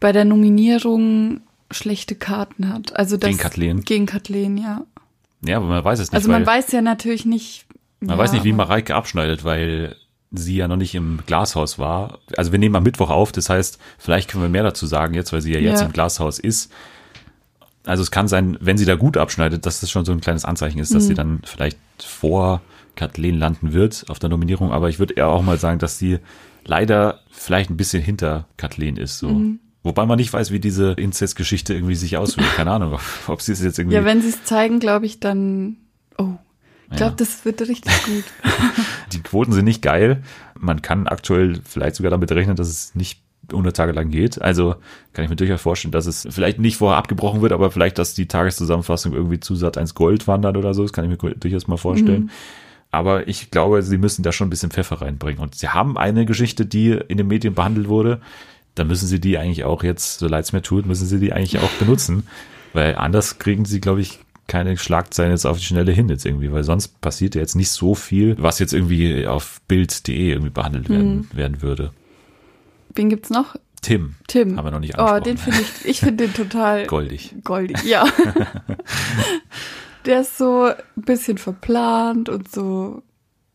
[0.00, 2.96] bei der Nominierung schlechte Karten hat.
[2.96, 3.80] Also das, Gegen Kathleen?
[3.82, 4.82] Gegen Kathleen, ja.
[5.44, 6.16] Ja, aber man weiß es nicht.
[6.16, 7.66] Also man weiß ja natürlich nicht.
[8.00, 9.94] Man ja, weiß nicht, wie Mareike abschneidet, weil
[10.30, 12.18] sie ja noch nicht im Glashaus war.
[12.36, 15.32] Also wir nehmen am Mittwoch auf, das heißt, vielleicht können wir mehr dazu sagen jetzt,
[15.32, 15.86] weil sie ja jetzt Ja.
[15.86, 16.70] im Glashaus ist.
[17.86, 20.44] Also es kann sein, wenn sie da gut abschneidet, dass das schon so ein kleines
[20.44, 21.08] Anzeichen ist, dass Mhm.
[21.08, 22.60] sie dann vielleicht vor
[22.96, 24.72] Kathleen landen wird auf der Nominierung.
[24.72, 26.18] Aber ich würde eher auch mal sagen, dass sie
[26.66, 29.18] leider vielleicht ein bisschen hinter Kathleen ist.
[29.18, 29.30] So.
[29.30, 29.60] Mhm.
[29.84, 32.52] Wobei man nicht weiß, wie diese Inzestgeschichte irgendwie sich auswirkt.
[32.56, 33.96] Keine Ahnung, ob, sie es jetzt irgendwie.
[33.96, 35.76] Ja, wenn sie es zeigen, glaube ich, dann.
[36.18, 36.34] Oh.
[36.90, 37.16] Ich glaube, Ja.
[37.16, 38.24] das wird richtig gut.
[39.12, 40.22] Die Quoten sind nicht geil.
[40.58, 43.20] Man kann aktuell vielleicht sogar damit rechnen, dass es nicht
[43.50, 44.40] 100 Tage lang geht.
[44.42, 44.76] Also
[45.12, 48.14] kann ich mir durchaus vorstellen, dass es vielleicht nicht vorher abgebrochen wird, aber vielleicht, dass
[48.14, 50.82] die Tageszusammenfassung irgendwie zu Sat 1 Gold wandert oder so.
[50.82, 52.30] Das kann ich mir durchaus mal vorstellen.
[52.90, 55.40] Aber ich glaube, sie müssen da schon ein bisschen Pfeffer reinbringen.
[55.42, 58.20] Und sie haben eine Geschichte, die in den Medien behandelt wurde.
[58.74, 61.32] Da müssen sie die eigentlich auch jetzt, so leid es mir tut, müssen sie die
[61.32, 62.26] eigentlich auch benutzen.
[62.72, 66.50] Weil anders kriegen sie, glaube ich, keine Schlagzeilen jetzt auf die Schnelle hin jetzt irgendwie,
[66.50, 70.88] weil sonst passiert ja jetzt nicht so viel, was jetzt irgendwie auf Bild.de irgendwie behandelt
[70.88, 71.92] werden, werden würde.
[72.94, 73.54] Wen gibt's noch?
[73.80, 74.16] Tim.
[74.26, 74.56] Tim.
[74.56, 75.24] Haben wir noch nicht Oh, angesprochen.
[75.24, 77.34] den finde ich, ich finde den total Goldig.
[77.44, 77.76] goldig.
[77.84, 78.06] Ja.
[80.04, 83.02] Der ist so ein bisschen verplant und so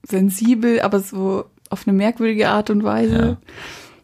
[0.07, 3.37] sensibel, aber so auf eine merkwürdige Art und Weise.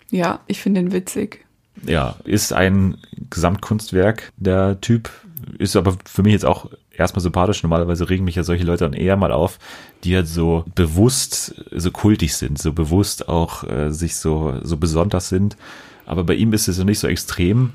[0.09, 1.45] Ja, ich finde den witzig.
[1.85, 2.97] Ja, ist ein
[3.29, 5.09] Gesamtkunstwerk, der Typ.
[5.57, 7.63] Ist aber für mich jetzt auch erstmal sympathisch.
[7.63, 9.59] Normalerweise regen mich ja solche Leute dann eher mal auf,
[10.03, 15.29] die halt so bewusst so kultig sind, so bewusst auch äh, sich so, so besonders
[15.29, 15.57] sind.
[16.05, 17.73] Aber bei ihm ist es so nicht so extrem.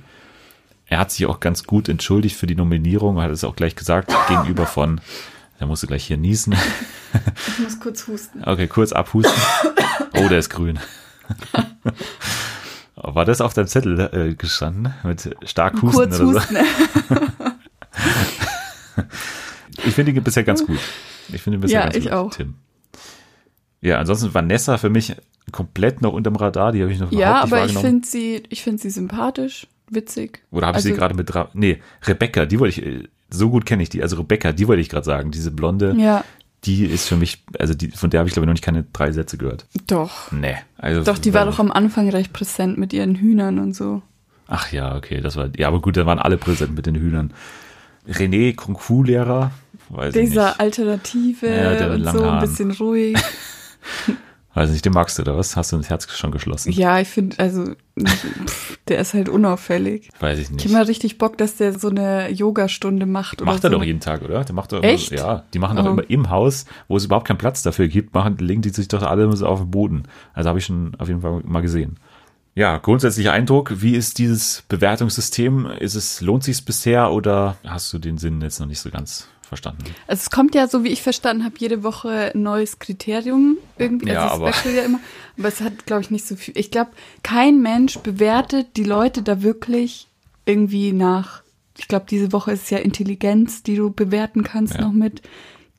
[0.87, 4.13] Er hat sich auch ganz gut entschuldigt für die Nominierung, hat es auch gleich gesagt,
[4.29, 5.01] gegenüber von,
[5.59, 6.55] da musst du gleich hier niesen.
[7.49, 8.43] Ich muss kurz husten.
[8.45, 9.41] Okay, kurz abhusten.
[10.15, 10.79] Oh, der ist grün.
[12.97, 14.95] War das auf deinem Zettel äh, gestanden?
[15.05, 16.57] Mit stark husten kurz oder so?
[19.95, 20.79] Ich finde ihn bisher ganz gut.
[21.33, 22.31] Ich finde ihn bisher Ja, ganz ich gut, auch.
[22.35, 22.55] Tim.
[23.81, 25.15] Ja, ansonsten Vanessa für mich
[25.53, 27.85] komplett noch unterm Radar, die habe ich noch Ja, überhaupt nicht aber ich wahrgenommen.
[28.03, 30.43] finde sie, ich finde sie sympathisch, witzig.
[30.51, 33.67] Oder habe ich sie Also- gerade mit Nee, Rebecca, die wollte ich, äh, so gut
[33.67, 34.03] kenne ich die.
[34.03, 35.31] Also Rebecca, die wollte ich gerade sagen.
[35.31, 36.25] Diese blonde, Ja,
[36.65, 38.85] die ist für mich, also die, von der habe ich glaube ich noch nicht keine
[38.93, 39.67] drei Sätze gehört.
[39.87, 40.33] doch.
[40.33, 40.57] Nee.
[40.79, 44.03] Also, Doch, die war doch am Anfang recht präsent mit ihren Hühnern und so.
[44.49, 47.33] Ach ja, okay, das war, ja, aber gut, da waren alle präsent mit den Hühnern.
[48.09, 49.03] René, Kung Fu
[49.91, 50.61] Weiß ich Dieser nicht.
[50.61, 52.41] Alternative Ja, der und so ein Haaren.
[52.41, 53.17] bisschen ruhig.
[54.57, 55.57] Weiß nicht, den magst du oder was?
[55.57, 56.71] Hast du das Herz schon geschlossen?
[56.71, 57.75] Ja, ich finde, also,
[58.87, 60.11] der ist halt unauffällig.
[60.21, 60.65] Weiß ich Ich nicht.
[60.67, 63.43] habe mal richtig Bock, dass der so eine Yogastunde macht.
[63.43, 63.77] Oder Macht er so.
[63.79, 64.45] doch jeden Tag, oder?
[64.45, 65.11] Der macht doch Echt?
[65.11, 65.89] Immer, ja, die machen doch Oh.
[65.91, 69.03] immer im Haus, wo es überhaupt keinen Platz dafür gibt, machen, legen die sich doch
[69.03, 70.05] alle so auf den Boden.
[70.35, 71.97] Also habe ich schon auf jeden Fall mal gesehen.
[72.55, 75.67] Ja, grundsätzlicher Eindruck, wie ist dieses Bewertungssystem?
[75.81, 79.27] Ist es, lohnt sich bisher oder hast du den Sinn jetzt noch nicht so ganz
[79.47, 79.85] verstanden?
[80.07, 84.09] Also es kommt ja, so wie ich verstanden habe, jede Woche ein neues Kriterium irgendwie.
[84.09, 85.01] Ja, also aber- es wechselt ja immer.
[85.39, 86.57] Aber es hat, glaube ich, nicht so viel.
[86.57, 86.91] Ich glaube,
[87.23, 90.09] kein Mensch bewertet die Leute da wirklich
[90.47, 91.43] irgendwie nach.
[91.79, 94.83] Ich glaube, diese Woche ist ja Intelligenz, die du bewerten kannst Ja.
[94.83, 95.23] noch mit.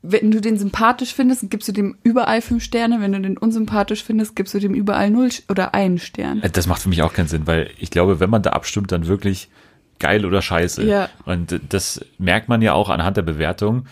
[0.08, 3.02] Wenn du den sympathisch findest, gibst du dem überall fünf Sterne.
[3.02, 6.44] Wenn du den unsympathisch findest, gibst du dem überall null oder einen Stern.
[6.44, 8.92] Äh, Das macht für mich auch keinen Sinn, weil ich glaube, wenn man da abstimmt,
[8.92, 9.50] dann wirklich
[10.00, 10.84] geil oder scheiße.
[10.86, 11.10] Ja.
[11.26, 13.86] Und das merkt man ja auch anhand der Bewertung,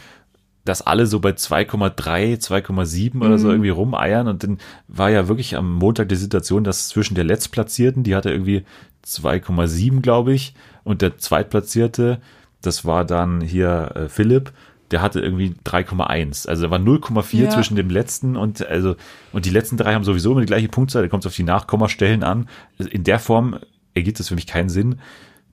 [0.65, 3.37] dass alle so bei 2,3, 2,7 oder Mhm.
[3.37, 4.27] so irgendwie rumeiern.
[4.27, 8.31] Und dann war ja wirklich am Montag die Situation, dass zwischen der Letztplatzierten, die hatte
[8.31, 8.63] irgendwie
[9.05, 12.19] 2,7, glaube ich, und der Zweitplatzierte,
[12.61, 14.51] das war dann hier äh, Philipp,
[14.91, 16.47] der hatte irgendwie 3,1.
[16.47, 17.49] Also da war 0,4 Ja.
[17.49, 18.95] zwischen dem letzten und also
[19.31, 21.43] und die letzten drei haben sowieso immer die gleiche Punktzahl, da kommt es auf die
[21.43, 22.47] Nachkommastellen an.
[22.77, 23.57] In der Form
[23.95, 24.99] ergibt es für mich keinen Sinn.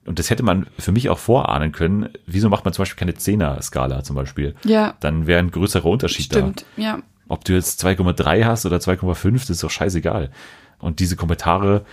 [0.05, 2.09] Und das hätte man für mich auch vorahnen können.
[2.25, 4.55] Wieso macht man zum Beispiel keine Zehner-Skala zum Beispiel?
[4.63, 6.65] Ja, Dann wäre ein größerer Unterschied stimmt.
[6.75, 6.81] da.
[6.81, 6.99] Ja.
[7.27, 10.31] Ob du jetzt 2,3 hast oder 2,5, das ist doch scheißegal.
[10.79, 11.85] Und diese Kommentare,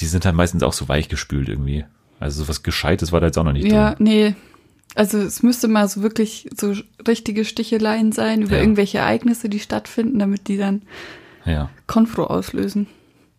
[0.00, 1.84] die sind dann meistens auch so weichgespült irgendwie.
[2.18, 4.04] Also so was Gescheites war da jetzt auch noch nicht Ja, drin.
[4.04, 4.34] nee.
[4.94, 6.74] Also es müsste mal so wirklich so
[7.06, 8.60] richtige Sticheleien sein über Ja.
[8.60, 10.82] irgendwelche Ereignisse, die stattfinden, damit die dann
[11.46, 11.70] Ja.
[11.86, 12.88] Konfro auslösen.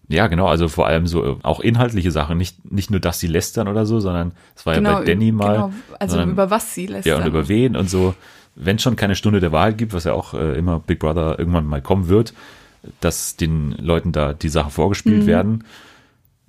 [0.10, 3.28] Ja, genau, also vor allem so äh, auch inhaltliche Sachen, nicht, nicht nur, dass sie
[3.28, 5.54] lästern oder so, sondern es war ja bei Danny mal.
[5.54, 7.06] Genau, also sondern- über was sie lässt.
[7.08, 8.14] Ja, und über wen und so.
[8.56, 11.66] Wenn schon keine Stunde der Wahrheit gibt, was ja auch äh, immer Big Brother irgendwann
[11.66, 12.34] mal kommen wird,
[13.00, 15.28] dass den Leuten da die Sachen vorgespielt Mhm.
[15.28, 15.64] werden.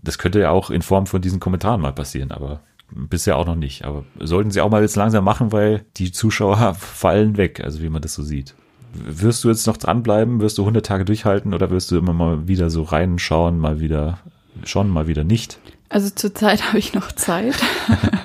[0.02, 3.54] Das könnte ja auch in Form von diesen Kommentaren mal passieren, aber bisher auch noch
[3.54, 3.84] nicht.
[3.86, 7.88] Aber sollten sie auch mal jetzt langsam machen, weil die Zuschauer fallen weg, also wie
[7.88, 8.54] man das so sieht.
[8.94, 10.40] Wirst du jetzt noch dranbleiben?
[10.40, 14.18] Wirst du 100 Tage durchhalten oder wirst du immer mal wieder so reinschauen, mal wieder
[14.64, 15.58] schon, mal wieder nicht?
[15.88, 17.54] Also zurzeit habe ich noch Zeit.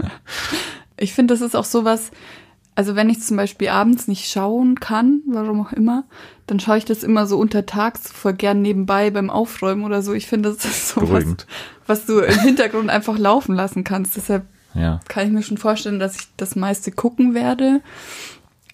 [0.98, 2.12] ich finde, das ist auch sowas,
[2.76, 6.06] also wenn ich zum Beispiel abends nicht schauen kann, warum auch immer,
[6.48, 10.14] dann schaue ich das immer so untertags voll gern nebenbei beim Aufräumen oder so.
[10.14, 11.26] Ich finde, das ist so was,
[11.88, 14.16] was du im Hintergrund einfach laufen lassen kannst.
[14.16, 15.00] Deshalb Ja.
[15.08, 17.82] kann ich mir schon vorstellen, dass ich das meiste gucken werde.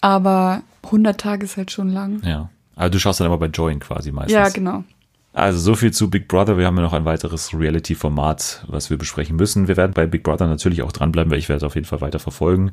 [0.00, 2.22] Aber 100 Tage ist halt schon lang.
[2.24, 2.50] Ja.
[2.74, 4.34] Aber du schaust dann immer bei Join quasi meistens.
[4.34, 4.84] Ja, genau.
[5.32, 6.56] Also so viel zu Big Brother.
[6.56, 9.68] Wir haben ja noch ein weiteres Reality-Format, was wir besprechen müssen.
[9.68, 12.00] Wir werden bei Big Brother natürlich auch dranbleiben, weil ich werde es auf jeden Fall
[12.00, 12.72] weiter verfolgen.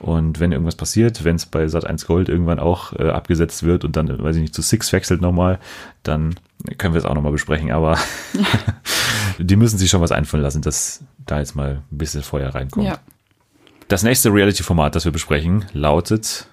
[0.00, 3.96] Und wenn irgendwas passiert, wenn es bei Sat1 Gold irgendwann auch äh, abgesetzt wird und
[3.96, 5.60] dann, weiß ich nicht, zu Six wechselt nochmal,
[6.02, 6.34] dann
[6.78, 7.70] können wir es auch nochmal besprechen.
[7.70, 7.98] Aber
[9.38, 12.86] die müssen sich schon was einfallen lassen, dass da jetzt mal ein bisschen Feuer reinkommt.
[12.86, 12.98] Ja.
[13.86, 16.48] Das nächste Reality-Format, das wir besprechen, lautet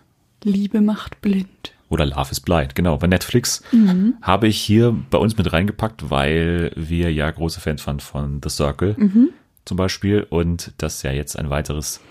[0.47, 1.47] Liebe macht blind.
[1.89, 2.97] oder Love is Blind, genau.
[2.97, 4.15] Bei Netflix Mhm.
[4.21, 8.49] habe ich hier bei uns mit reingepackt, weil wir ja große Fans waren von The
[8.49, 9.29] Circle Mhm.
[9.63, 12.01] zum Beispiel und das ja jetzt ein weiteres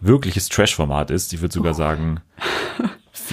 [0.00, 1.34] wirkliches Trash-Format ist.
[1.34, 1.76] Ich würde sogar Oh.
[1.76, 2.20] sagen,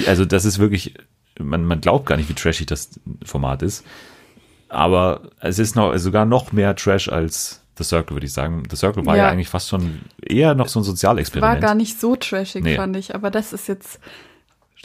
[0.07, 0.93] also das ist wirklich,
[1.39, 3.85] man, man glaubt gar nicht, wie trashig das Format ist.
[4.69, 8.63] Aber es ist noch sogar noch mehr Trash als The Circle, würde ich sagen.
[8.69, 9.29] The Circle war ja, Ja.
[9.29, 11.61] eigentlich fast schon eher noch so ein War Sozialexperiment.
[11.61, 12.75] gar nicht so trashig, Nee.
[12.75, 13.15] fand ich.
[13.15, 13.99] Aber das ist jetzt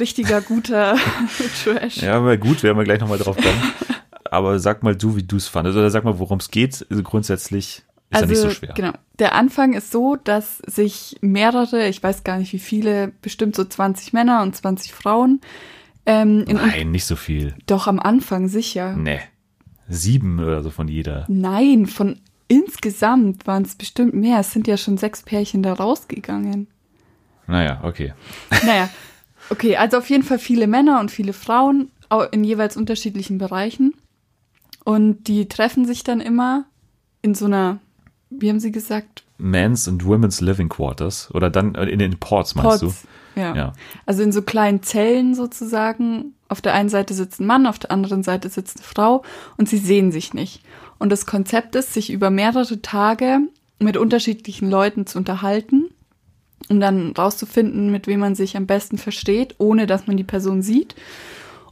[0.01, 0.97] richtiger, guter
[1.65, 1.99] Trash.
[1.99, 3.73] Ja, aber gut, werden wir gleich nochmal drauf kommen.
[4.31, 5.77] Aber sag mal du, wie du es fandest.
[5.77, 6.87] Oder sag mal, worum es geht.
[6.91, 8.75] Also grundsätzlich ist ja nicht so schwer.
[8.75, 8.93] Genau.
[9.19, 13.65] Der Anfang ist so, dass sich mehrere, ich weiß gar nicht wie viele, bestimmt so
[13.65, 15.41] 20 Männer und 20 Frauen,
[16.07, 17.55] ähm, in, Nein, nicht so viel.
[17.67, 18.97] doch am Anfang sicher.
[18.97, 19.21] Nee.
[19.89, 21.27] Sieben oder so von jeder.
[21.29, 24.41] Nein, von insgesamt waren es bestimmt mehr.
[24.41, 26.67] Es sind ja schon sechs Pärchen da rausgegangen.
[27.47, 28.13] Naja, okay.
[28.65, 28.89] Naja,
[29.51, 33.95] okay, also auf jeden Fall viele Männer und viele Frauen au- in jeweils unterschiedlichen Bereichen.
[34.85, 36.65] Und die treffen sich dann immer
[37.23, 37.79] in so einer
[38.31, 39.25] wie haben Sie gesagt?
[39.39, 43.07] Men's und Women's Living Quarters oder dann äh, in den Ports meinst Pods.
[43.37, 43.55] Ja.
[43.55, 43.73] Ja.
[44.05, 46.35] Also in so kleinen Zellen sozusagen.
[46.51, 49.23] Auf der einen Seite sitzt ein Mann, auf der anderen Seite sitzt eine Frau
[49.57, 50.63] und sie sehen sich nicht.
[50.99, 53.41] Und das Konzept ist, sich über mehrere Tage
[53.79, 55.88] mit unterschiedlichen Leuten zu unterhalten,
[56.71, 60.63] um dann rauszufinden, mit wem man sich am besten versteht, ohne dass man die Person
[60.63, 60.95] sieht.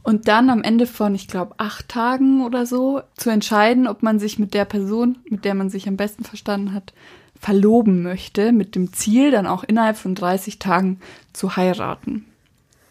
[0.03, 4.19] Und dann am Ende von, ich glaube, acht Tagen oder so zu entscheiden, ob man
[4.19, 6.93] sich mit der Person, mit der man sich am besten verstanden hat,
[7.39, 10.99] verloben möchte, mit dem Ziel, dann auch innerhalb von 30 Tagen
[11.33, 12.25] zu heiraten.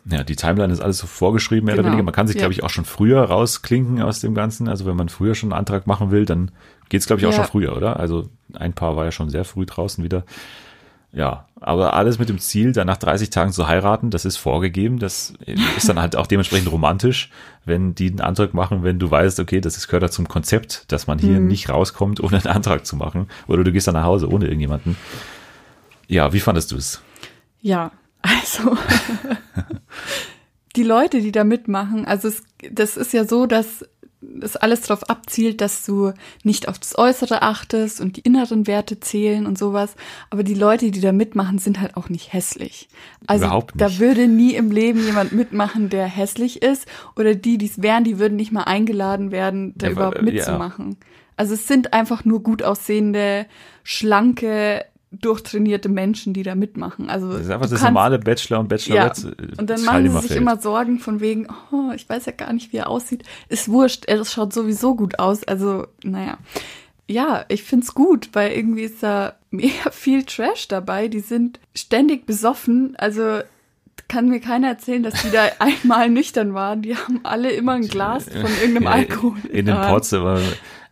[0.09, 1.95] Ja, die Timeline ist alles so vorgeschrieben, mehr oder Genau.
[1.95, 2.05] weniger.
[2.05, 2.41] Man kann sich, Ja.
[2.43, 4.69] glaube ich, auch schon früher rausklinken aus dem Ganzen.
[4.69, 6.53] Also wenn man früher schon einen Antrag machen will, dann
[6.91, 7.39] geht's, glaube ich, auch Ja.
[7.39, 7.99] schon früher, oder?
[7.99, 10.25] Also ein Paar war ja schon sehr früh draußen wieder.
[11.17, 14.99] Ja, aber alles mit dem Ziel, dann nach 30 Tagen zu heiraten, das ist vorgegeben.
[14.99, 17.31] Das ist dann halt auch dementsprechend romantisch,
[17.65, 20.85] wenn die einen Antrag machen, wenn du weißt, okay, das ist, gehört da zum Konzept,
[20.93, 23.29] dass man hier nicht rauskommt, ohne einen Antrag zu machen.
[23.47, 24.95] Oder du gehst dann nach Hause ohne irgendjemanden.
[26.07, 27.01] Ja, wie fandest du es?
[27.63, 28.77] Ja, also
[30.77, 33.87] die Leute, die da mitmachen, also es, das ist ja so, dass
[34.43, 36.13] es alles darauf abzielt, dass du
[36.43, 39.95] nicht auf das Äußere achtest und die inneren Werte zählen und sowas.
[40.31, 42.89] Aber die Leute, die da mitmachen, sind halt auch nicht hässlich.
[43.27, 43.73] Also nicht.
[43.77, 46.87] da würde nie im Leben jemand mitmachen, der hässlich ist.
[47.17, 50.29] Oder die, die es wären, die würden nicht mal eingeladen werden, da Ja, überhaupt aber-
[50.29, 50.35] ja.
[50.35, 50.97] mitzumachen.
[51.39, 53.47] Also es sind einfach nur gut aussehende,
[53.85, 54.85] schlanke,
[55.21, 57.09] durchtrainierte Menschen, die da mitmachen.
[57.11, 59.29] Also Das ist einfach das kannst- normale Bachelor und ja, Bachelorette.
[59.29, 60.41] äh, und dann das machen sie sich Teilnehmerfeld.
[60.41, 63.25] immer Sorgen von wegen, oh, ich weiß ja gar nicht, wie er aussieht.
[63.49, 65.45] Ist wurscht, er schaut sowieso gut aus.
[65.45, 66.39] Also, naja.
[67.09, 71.09] Ja, ich find's gut, weil irgendwie ist da mega viel Trash dabei.
[71.09, 72.95] Die sind ständig besoffen.
[72.99, 73.41] Also
[74.09, 76.83] kann mir keiner erzählen, dass die da einmal nüchtern waren.
[76.83, 79.37] Die haben alle immer ein Glas von irgendeinem Ja, Alkohol.
[79.49, 79.91] In den der Hand.
[79.91, 80.41] Pots, aber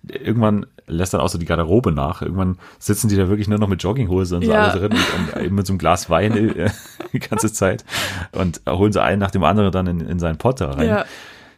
[0.09, 2.21] irgendwann lässt dann auch so die Garderobe nach.
[2.23, 4.65] Irgendwann sitzen die da wirklich nur noch mit Jogginghose und so Ja.
[4.69, 6.71] alles drin und, eben mit so einem Glas Wein äh,
[7.13, 7.85] die ganze Zeit
[8.33, 10.89] und holen sie einen nach dem anderen dann in, in seinen Pot da rein.
[10.89, 11.05] Ja.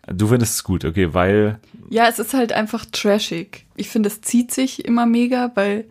[0.09, 1.59] Du findest es gut, okay, weil
[1.91, 3.65] Ja, es ist halt einfach trashig.
[3.75, 5.85] Ich finde, es zieht sich immer mega, weil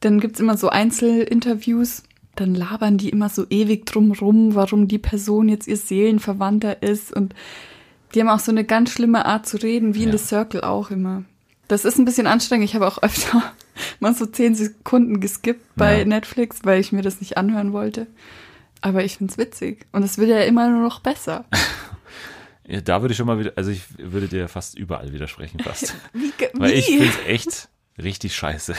[0.00, 2.02] dann gibt's immer so Einzelinterviews,
[2.36, 7.12] dann labern die immer so ewig drum rum, warum die Person jetzt ihr Seelenverwandter ist
[7.14, 7.34] und
[8.14, 10.16] die haben auch so eine ganz schlimme Art zu reden, wie in Ja.
[10.18, 11.24] The Circle auch immer.
[11.70, 12.64] Das ist ein bisschen anstrengend.
[12.64, 13.52] Ich habe auch öfter
[14.00, 16.04] mal so zehn Sekunden geskippt bei Ja.
[16.04, 18.08] Netflix, weil ich mir das nicht anhören wollte.
[18.80, 19.86] Aber ich find's witzig.
[19.92, 21.44] Und es wird ja immer nur noch besser.
[22.66, 25.94] ja, da würde ich schon mal wieder, also ich würde dir fast überall widersprechen fast.
[26.12, 27.68] Wie, weil ich finde es echt
[28.02, 28.74] richtig scheiße.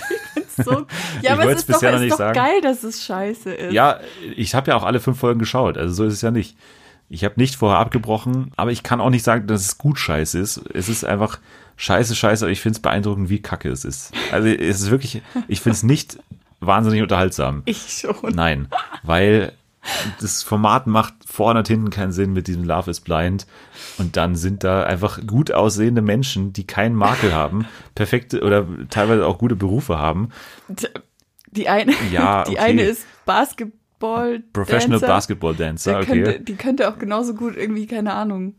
[0.58, 0.86] so.
[1.17, 2.34] Ich Ja, aber wollt's es ist doch, bisher noch ist nicht doch sagen.
[2.36, 3.73] geil, dass es scheiße ist.
[3.73, 4.01] Ja,
[4.36, 6.58] ich habe ja auch alle fünf Folgen geschaut, also so ist es ja nicht.
[7.08, 10.39] Ich habe nicht vorher abgebrochen, aber ich kann auch nicht sagen, dass es gut scheiße
[10.39, 10.58] ist.
[10.73, 11.39] Es ist einfach
[11.75, 14.12] scheiße, scheiße, aber ich finde es beeindruckend, wie kacke es ist.
[14.31, 16.19] Also es ist wirklich, ich finde es nicht
[16.60, 17.63] wahnsinnig unterhaltsam.
[17.65, 18.34] Ich schon.
[18.34, 18.67] Nein,
[19.03, 19.53] weil
[20.19, 23.47] das Format macht vorne und hinten keinen Sinn mit diesem Love is Blind.
[23.97, 29.25] Und dann sind da einfach gut aussehende Menschen, die keinen Makel haben, perfekte oder teilweise
[29.25, 30.29] auch gute Berufe haben.
[31.47, 32.60] Die eine, Ja, die okay.
[32.60, 34.41] eine ist Basketball.
[34.53, 34.99] Professional.
[34.99, 36.23] Basketball Dancer, okay.
[36.23, 38.55] könnte, die könnte auch genauso gut irgendwie, keine Ahnung,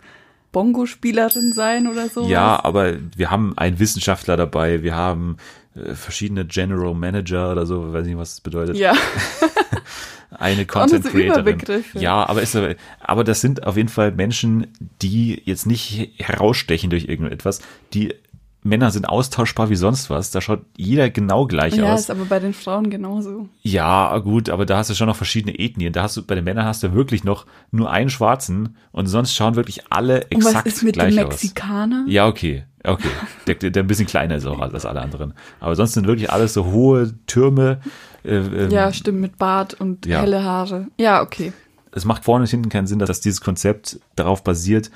[0.53, 2.29] Bongo-Spielerin sein oder so.
[2.29, 5.39] Ja, aber wir haben einen Wissenschaftler dabei, wir haben
[5.75, 8.77] äh, verschiedene General Manager oder so, weiß nicht, was das bedeutet.
[8.77, 8.95] Ja,
[10.39, 11.85] Eine Content Creatorin.
[11.95, 12.57] Ja, aber ist
[13.01, 14.67] aber das sind auf jeden Fall Menschen,
[15.03, 17.61] die jetzt nicht herausstechen durch irgendetwas.
[17.93, 18.15] Die
[18.65, 20.31] Männer sind austauschbar wie sonst was.
[20.31, 22.01] Da schaut jeder genau gleich ja, aus.
[22.03, 23.49] ist aber bei den Frauen genauso.
[23.63, 25.93] Ja, gut, aber da hast du schon noch verschiedene Ethnien.
[25.93, 29.35] Da hast du bei den Männern hast du wirklich noch nur einen Schwarzen und sonst
[29.35, 31.33] schauen wirklich alle Und was exakt ist mit gleich dem aus.
[31.33, 32.05] Mexikaner?
[32.07, 32.65] Ja, okay.
[32.85, 33.09] Okay.
[33.47, 35.35] Der, der, der ein bisschen kleiner ist auch als alle anderen.
[35.61, 37.81] Aber sonst sind wirklich alles so hohe Türme.
[38.25, 40.21] Äh, ähm, Ja, stimmt, mit Bart und Ja.
[40.21, 40.87] helle Haare.
[40.99, 41.53] Ja, okay.
[41.93, 44.91] Es macht vorne und hinten keinen Sinn, dass dieses Konzept darauf basiert,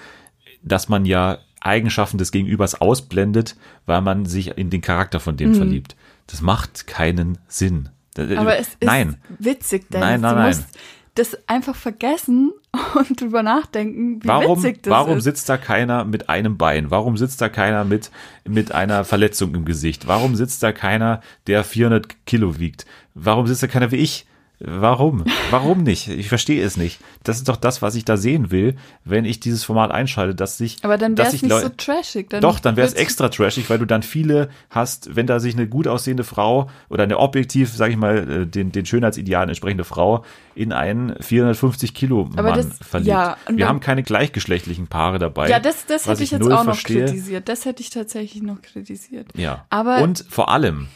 [0.62, 5.55] dass man ja Eigenschaften des Gegenübers ausblendet, weil man sich in den Charakter von dem
[5.55, 5.97] verliebt.
[6.27, 7.88] Das macht keinen Sinn.
[8.16, 8.38] Mhm.
[8.38, 9.16] Aber es ist Nein.
[9.38, 10.07] witzig, Dennis.
[10.09, 10.49] Nein, nein, du nein.
[10.49, 10.69] musst
[11.16, 12.53] das einfach vergessen
[12.95, 15.25] und drüber nachdenken, wie Warum, witzig das warum ist.
[15.25, 16.90] sitzt da keiner mit einem Bein?
[16.90, 18.11] Warum sitzt da keiner mit,
[18.47, 20.07] mit einer Verletzung im Gesicht?
[20.07, 22.87] Warum sitzt da keiner, der 400 Kilo wiegt?
[23.14, 24.27] Warum sitzt da keiner wie ich?
[24.59, 25.23] Warum?
[25.51, 26.09] Warum nicht?
[26.09, 26.99] Ich verstehe es nicht.
[27.23, 30.57] Das ist doch das, was ich da sehen will, wenn ich dieses Format einschalte, dass
[30.57, 32.31] sich, Aber dann wäre es nicht so trashig.
[32.31, 35.55] Dann Doch, dann wäre es extra trashig, weil du dann viele hast, wenn da sich
[35.55, 39.85] eine gut aussehende Frau oder eine objektiv, sag ich mal, äh, den, den Schönheitsidealen entsprechende
[39.85, 43.09] Frau in einen 450 Kilo Mann das- verliebt.
[43.09, 45.51] ja, Wir haben keine gleichgeschlechtlichen Paare dabei.
[45.51, 47.05] Ja, das, das hätte ich jetzt null auch noch verstehe.
[47.05, 47.49] kritisiert.
[47.51, 49.27] Das hätte ich tatsächlich noch kritisiert.
[49.37, 49.66] Ja.
[49.69, 50.88] Aber und vor allem,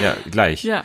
[0.00, 0.62] Ja, gleich.
[0.62, 0.84] Ja.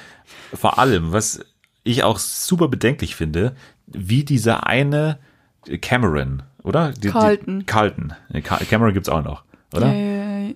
[0.54, 1.42] Vor allem, was
[1.86, 3.56] ich auch super bedenklich finde,
[3.88, 5.20] wie dieser eine
[5.82, 6.92] Cameron, oder?
[6.92, 7.60] Die, Carlton.
[7.60, 8.14] Die, Carlton.
[8.70, 9.44] Cameron gibt's auch noch,
[9.74, 9.88] oder?
[9.88, 10.56] Äh, äh,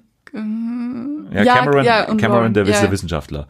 [1.32, 2.92] Ja, Ja, Cameron, ja, Cameron Ron, der, ja.
[2.92, 3.48] Wissenschaftler.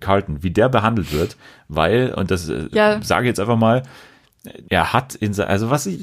[0.00, 1.36] Carlton, wie der behandelt wird,
[1.68, 3.02] weil, und das äh, Ja.
[3.02, 3.82] sage ich jetzt einfach mal,
[4.68, 6.00] er hat in, also was ich,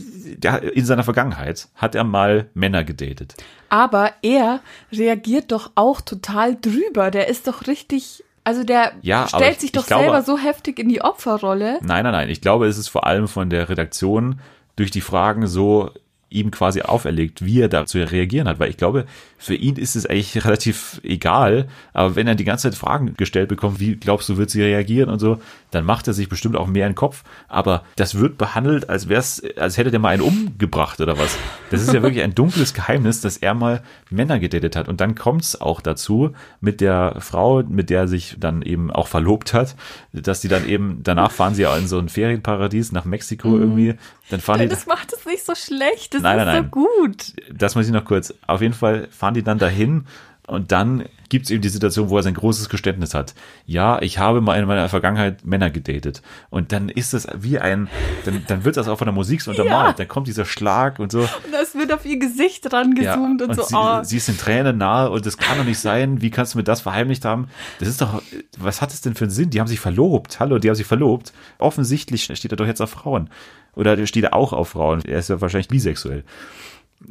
[0.73, 3.35] in seiner Vergangenheit hat er mal Männer gedatet.
[3.69, 7.11] Aber er reagiert doch auch total drüber.
[7.11, 10.37] Der ist doch richtig, also der Ja, stellt ich- sich ich doch glaube- selber so
[10.37, 11.79] heftig in die Opferrolle.
[11.81, 12.29] Nein, nein, nein.
[12.29, 14.39] Ich glaube, es ist vor allem von der Redaktion
[14.75, 15.91] durch die Fragen so
[16.31, 18.59] ihm quasi auferlegt, wie er da zu reagieren hat.
[18.59, 19.05] Weil ich glaube,
[19.37, 21.67] für ihn ist es eigentlich relativ egal.
[21.93, 25.09] Aber wenn er die ganze Zeit Fragen gestellt bekommt, wie glaubst du, wird sie reagieren
[25.09, 25.39] und so,
[25.71, 27.23] dann macht er sich bestimmt auch mehr in den Kopf.
[27.47, 31.37] Aber das wird behandelt, als wär's, als hätte der mal einen umgebracht oder was.
[31.69, 34.87] Das ist ja wirklich ein dunkles Geheimnis, dass er mal Männer gedatet hat.
[34.87, 39.07] Und dann kommt's auch dazu mit der Frau, mit der er sich dann eben auch
[39.07, 39.75] verlobt hat,
[40.13, 43.95] dass die dann eben, danach fahren sie ja in so ein Ferienparadies nach Mexiko irgendwie.
[44.31, 46.13] Dann fahren die, Das macht es nicht so schlecht.
[46.13, 46.71] Das Nein, ist nein, so nein.
[46.71, 47.33] gut.
[47.53, 50.05] das muss ich noch kurz, auf jeden Fall fahren die dann dahin
[50.47, 53.35] und dann gibt's eben die Situation, wo er sein großes Geständnis hat.
[53.65, 56.21] Ja, ich habe mal in meiner Vergangenheit Männer gedatet.
[56.49, 57.87] Und dann ist das wie ein,
[58.25, 59.97] dann, dann wird das auch von der Musik so untermalt.
[59.97, 61.19] Dann kommt dieser Schlag und so.
[61.19, 63.63] Und das wird auf ihr Gesicht rangezoomt und, so.
[63.63, 64.03] sie, oh.
[64.03, 66.21] sie ist in Tränen nahe und das kann doch nicht sein.
[66.21, 67.47] Wie kannst du mir das verheimlicht haben?
[67.79, 68.21] Das ist doch,
[68.57, 69.51] was hat es denn für einen Sinn?
[69.51, 70.39] Die haben sich verlobt.
[70.41, 71.31] Hallo, die haben sich verlobt.
[71.59, 73.29] Offensichtlich steht er doch jetzt auf Frauen.
[73.75, 75.01] Oder steht er auch auf Frauen?
[75.05, 76.25] Er ist ja wahrscheinlich bisexuell.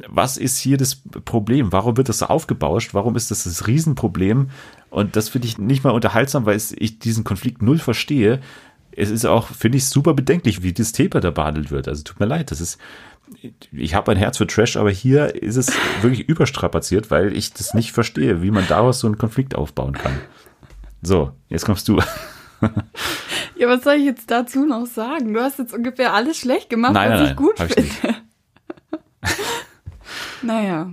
[0.07, 1.71] Was ist hier das Problem?
[1.71, 2.93] Warum wird das so aufgebauscht?
[2.93, 4.49] Warum ist das das Riesenproblem?
[4.89, 8.39] Und das finde ich nicht mal unterhaltsam, weil ich diesen Konflikt null verstehe.
[8.93, 11.87] Es ist auch, finde ich, super bedenklich, wie das Taper da behandelt wird.
[11.87, 12.77] Also tut mir leid, das ist,
[13.71, 17.73] ich habe ein Herz für Trash, aber hier ist es wirklich überstrapaziert, weil ich das
[17.73, 20.13] nicht verstehe, wie man daraus so einen Konflikt aufbauen kann.
[21.01, 22.01] So, jetzt kommst du.
[23.61, 25.35] Ja, was soll ich jetzt dazu noch sagen?
[25.35, 27.91] Du hast jetzt ungefähr alles schlecht gemacht, Nein, was nein, ich nein, gut hab ich
[27.93, 28.15] finde.
[30.41, 30.91] Naja.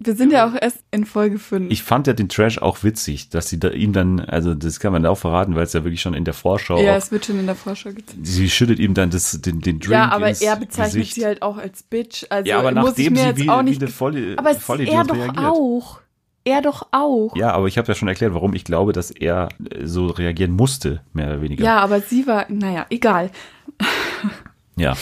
[0.00, 1.72] Wir sind ja auch erst in Folge 5.
[1.72, 4.92] Ich fand ja den Trash auch witzig, dass sie da ihm dann, also das kann
[4.92, 7.40] man auch verraten, weil es ja wirklich schon in der Vorschau ja, es wird schon
[7.40, 8.16] in der Vorschau gezeigt.
[8.22, 11.14] sie schüttet ihm dann das, den, den Drink Ja, aber er bezeichnet Gesicht.
[11.14, 12.24] sie halt auch als Bitch.
[12.30, 13.82] Also ja, aber nachdem mir sie wie, auch wie nicht.
[13.82, 15.44] eine volle, aber es ist Vollidiot er doch reagiert.
[15.44, 16.00] auch.
[16.44, 17.34] Er doch auch.
[17.36, 20.52] Ja, aber ich habe ja schon erklärt, warum ich glaube, dass er äh, so reagieren
[20.52, 21.64] musste, mehr oder weniger.
[21.64, 23.32] Ja, aber sie war, naja, egal.
[24.76, 24.96] Ja.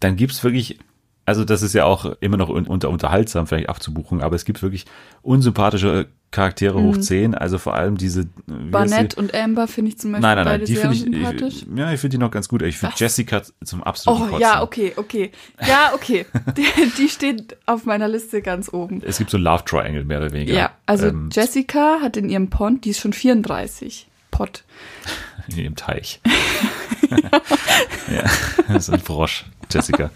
[0.00, 0.78] Dann gibt's wirklich,
[1.26, 4.62] also das ist ja auch immer noch un unter unterhaltsam vielleicht abzubuchen, aber es gibt
[4.62, 4.86] wirklich
[5.22, 8.26] unsympathische Charaktere hoch 10, also vor allem diese äh,
[8.70, 11.06] Barnett und Amber finde ich zum Beispiel Nein, nein, nein, beide die sehr finde ich,
[11.06, 11.54] unsympathisch.
[11.62, 12.62] ich, ja, ich finde die noch ganz gut.
[12.62, 12.94] Ich finde?
[12.98, 14.40] Jessica zum absoluten Oh, Kotzen.
[14.42, 15.30] ja, okay, okay.
[15.66, 16.26] Ja, okay.
[16.56, 16.66] die,
[16.98, 19.02] die steht auf meiner Liste ganz oben.
[19.04, 20.52] Es gibt so Love Triangle mehr oder weniger.
[20.54, 24.06] Ja, also ähm, Jessica hat in ihrem Pond, die ist schon 34.
[24.30, 24.64] Pott.
[25.48, 26.20] in ihrem Teich.
[27.10, 28.22] ja,
[28.68, 30.10] das ist ein Frosch, Jessica.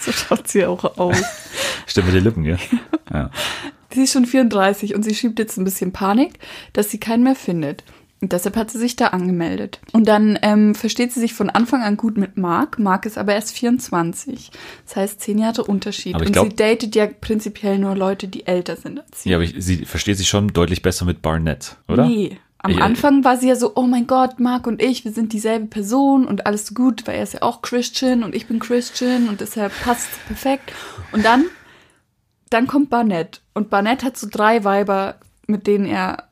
[0.04, 1.22] So schaut sie auch aus.
[1.86, 2.58] Stimmt mit den Lippen, gell?
[3.12, 3.30] Ja.
[3.92, 6.34] Sie ist schon 34 und sie schiebt jetzt ein bisschen Panik,
[6.72, 7.82] dass sie keinen mehr findet.
[8.22, 9.80] Und deshalb hat sie sich da angemeldet.
[9.92, 12.78] Und dann ähm, versteht sie sich von Anfang an gut mit Mark.
[12.78, 14.50] Mark ist aber erst 24.
[14.86, 16.14] Das heißt, zehn Jahre Unterschied.
[16.14, 19.30] Und glaub- sie datet ja prinzipiell nur Leute, die älter sind als sie.
[19.30, 22.06] ja, aber ich, sie versteht sich schon deutlich besser mit Barnett, oder?
[22.06, 22.38] Nee.
[22.62, 22.84] Am Ja.
[22.84, 26.26] Anfang war sie ja so, oh mein Gott, Mark und ich, wir sind dieselbe Person
[26.26, 29.72] und alles gut, weil er ist ja auch Christian und ich bin Christian und deshalb
[29.82, 30.72] passt perfekt.
[31.12, 31.46] Und dann,
[32.50, 33.40] dann kommt Barnett.
[33.54, 36.24] Und Barnett hat so drei Weiber, mit denen er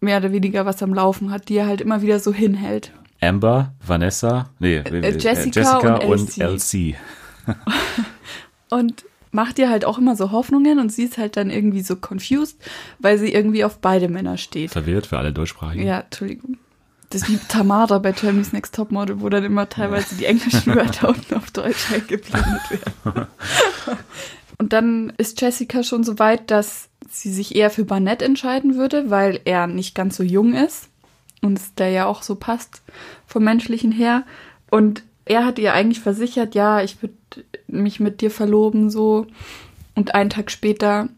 [0.00, 2.92] mehr oder weniger was am Laufen hat, die er halt immer wieder so hinhält.
[3.20, 6.92] Amber, Vanessa, nee, äh, Jessica und und Elsie.
[6.92, 7.54] LC.
[8.70, 11.96] Und macht ihr halt auch immer so Hoffnungen und sie ist halt dann irgendwie so
[11.96, 12.58] confused,
[12.98, 14.70] weil sie irgendwie auf beide Männer steht.
[14.70, 15.86] Verwirrt für alle Deutschsprachigen.
[15.86, 16.58] Ja, Entschuldigung.
[17.10, 21.08] Das ist wie Tamara bei Germany's Next Topmodel, wo dann immer teilweise die englischen Wörter
[21.08, 23.26] unten auf Deutsch eingeblendet werden.
[24.58, 29.08] Und dann ist Jessica schon so weit, dass sie sich eher für Barnett entscheiden würde,
[29.08, 30.88] weil er nicht ganz so jung ist
[31.40, 32.82] und der ja auch so passt
[33.24, 34.24] vom menschlichen her.
[34.70, 37.14] Und er hat ihr eigentlich versichert, ja, ich würde
[37.66, 39.26] mich mit dir verloben so.
[39.94, 41.08] Und einen Tag später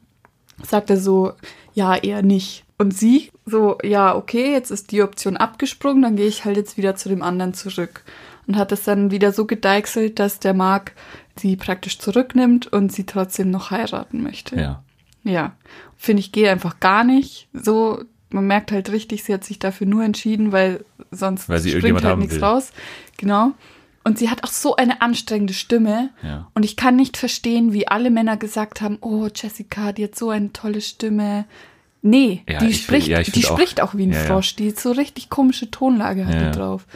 [0.63, 1.33] sagt er so,
[1.75, 2.65] ja, eher nicht.
[2.79, 6.77] Und sie so, ja, okay, jetzt ist die Option abgesprungen, dann gehe ich halt jetzt
[6.77, 8.05] wieder zu dem anderen zurück.
[8.47, 10.93] Und hat es dann wieder so gedeichselt, dass der Mark
[11.37, 14.57] sie praktisch zurücknimmt und sie trotzdem noch heiraten möchte.
[14.57, 14.83] Ja.
[15.23, 15.53] Ja.
[15.97, 17.49] Finde ich, geht einfach gar nicht.
[17.53, 21.71] So, man merkt halt richtig, sie hat sich dafür nur entschieden, weil sonst Weil sie
[21.71, 22.45] springt halt nichts will.
[22.45, 22.73] raus.
[23.19, 23.53] Genau.
[24.03, 26.11] Und sie hat auch so eine anstrengende Stimme.
[26.23, 26.49] Ja.
[26.55, 30.31] Und ich kann nicht verstehen, wie alle Männer gesagt haben, oh, Jessica, die hat so
[30.31, 31.45] eine tolle Stimme.
[32.03, 34.15] Nee, Ja, die, ich spricht, find- ja, die auch- spricht auch wie ein.
[34.15, 34.57] Frosch.
[34.57, 36.87] Die ist so richtig komische Tonlage hat die drauf.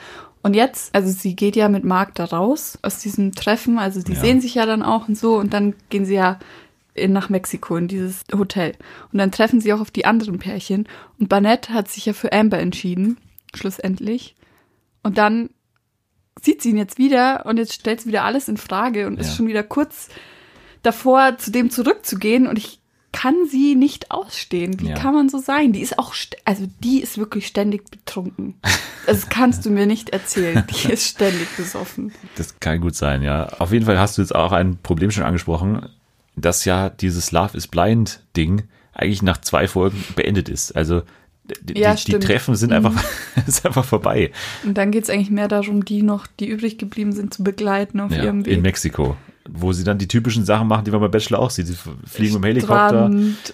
[0.42, 3.78] Und jetzt, also sie geht ja mit Marc da raus aus diesem Treffen.
[3.78, 5.36] Also die sehen sich ja dann auch und so.
[5.36, 6.38] Und dann gehen sie ja
[6.94, 8.74] in, nach Mexiko in dieses Hotel.
[9.12, 10.88] Und dann treffen sie auch auf die anderen Pärchen.
[11.18, 13.18] Und Barnett hat sich ja für Amber entschieden,
[13.54, 14.36] schlussendlich.
[15.02, 15.50] Und dann
[16.44, 19.20] sieht sie ihn jetzt wieder und jetzt stellt sie wieder alles in Frage und Ja.
[19.22, 20.08] ist schon wieder kurz
[20.82, 22.46] davor, zu dem zurückzugehen.
[22.46, 22.80] Und ich
[23.12, 24.78] kann sie nicht ausstehen.
[24.80, 24.94] Wie Ja.
[24.96, 25.72] kann man so sein?
[25.72, 26.14] Die ist auch,
[26.44, 28.54] also die ist wirklich ständig betrunken.
[29.06, 30.64] Das kannst du mir nicht erzählen.
[30.70, 32.10] Die ist ständig besoffen.
[32.36, 33.48] Das kann gut sein, ja.
[33.58, 35.90] Auf jeden Fall hast du jetzt auch ein Problem schon angesprochen,
[36.36, 38.62] dass ja dieses Love is Blind Ding
[38.94, 40.74] eigentlich nach zwei Folgen beendet ist.
[40.74, 41.02] Also
[41.62, 42.16] die, Ja, die, die.
[42.16, 42.20] Mhm.
[42.20, 42.92] Treffen sind einfach,
[43.46, 44.30] ist einfach vorbei.
[44.64, 48.12] Und dann geht's eigentlich mehr darum, die noch, die übrig geblieben sind, zu begleiten auf
[48.12, 48.62] Ja, ihrem in Weg.
[48.62, 49.16] Mexiko.
[49.46, 51.66] Wo sie dann die typischen Sachen machen, die man bei Bachelor auch sieht.
[51.66, 51.76] Sie
[52.06, 53.10] fliegen mit dem Helikopter,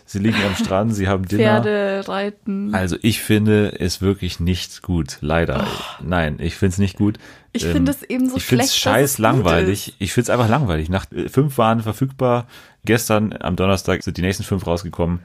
[0.06, 1.42] sie liegen am Strand, sie haben Dinner.
[1.62, 2.72] Pferde reiten.
[2.72, 5.66] Also ich finde es wirklich nicht gut, leider.
[6.00, 7.18] Nein, ich finde es nicht gut.
[7.18, 7.48] Oh.
[7.54, 9.94] Ich Ähm, finde es eben so ich finde es schlecht, dass scheiß es gut langweilig.
[9.98, 10.90] Ich finde es einfach langweilig.
[10.90, 12.46] Nach äh, fünf waren verfügbar.
[12.84, 15.18] Gestern am Donnerstag sind die nächsten fünf rausgekommen.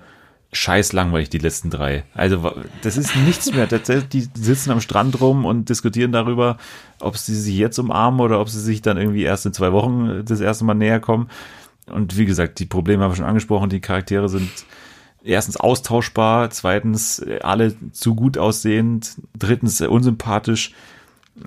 [0.56, 2.04] Scheiß langweilig, die letzten drei.
[2.14, 2.52] Also
[2.82, 3.68] das ist nichts mehr.
[3.68, 6.58] Die sitzen am Strand rum und diskutieren darüber,
[7.00, 10.10] ob sie sich jetzt umarmen oder ob sie sich dann irgendwie erst in zwei Wochen
[10.10, 11.30] äh, das erste Mal näher kommen.
[11.88, 13.70] Und wie gesagt, die Probleme haben wir schon angesprochen.
[13.70, 14.50] Die Charaktere sind
[15.24, 20.72] erstens austauschbar, zweitens äh, alle zu gut aussehend, drittens äh, unsympathisch.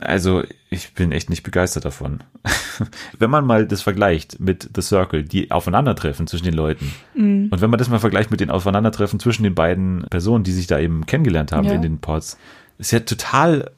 [0.00, 2.20] Also ich bin echt nicht begeistert davon.
[3.18, 7.48] wenn man mal das vergleicht mit The Circle, die Aufeinandertreffen zwischen den Leuten, Mhm.
[7.50, 10.66] und wenn man das mal vergleicht mit den Aufeinandertreffen zwischen den beiden Personen, die sich
[10.66, 11.72] da eben kennengelernt haben Ja.
[11.72, 12.36] in den Pods,
[12.78, 13.70] ist ja total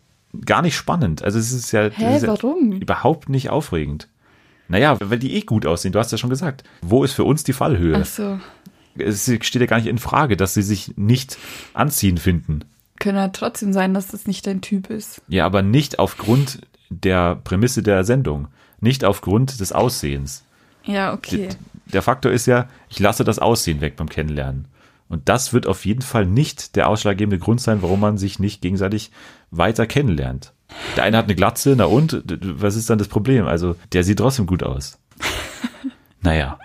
[0.44, 1.22] gar nicht spannend.
[1.22, 4.08] Also es ist ja, Hä, ist ja überhaupt nicht aufregend.
[4.68, 6.62] Naja, weil die eh gut aussehen, du hast ja schon gesagt.
[6.82, 7.98] Wo ist für uns die Fallhöhe?
[8.00, 8.38] Ach so.
[8.98, 11.38] es steht ja gar nicht in Frage, dass sie sich nicht
[11.74, 12.60] anziehen finden.
[13.00, 15.20] Könnte ja trotzdem sein, dass das nicht dein Typ ist.
[15.26, 18.46] Ja, aber nicht aufgrund der Prämisse der Sendung,
[18.80, 20.44] nicht aufgrund des Aussehens.
[20.84, 21.48] Ja, okay.
[21.86, 24.66] Der Faktor ist ja, ich lasse das Aussehen weg beim Kennenlernen.
[25.08, 28.62] Und das wird auf jeden Fall nicht der ausschlaggebende Grund sein, warum man sich nicht
[28.62, 29.10] gegenseitig
[29.50, 30.52] weiter kennenlernt.
[30.96, 32.22] Der eine hat eine Glatze, na und?
[32.40, 33.46] Was ist dann das Problem?
[33.46, 34.98] Also, der sieht trotzdem gut aus.
[36.22, 36.58] Naja,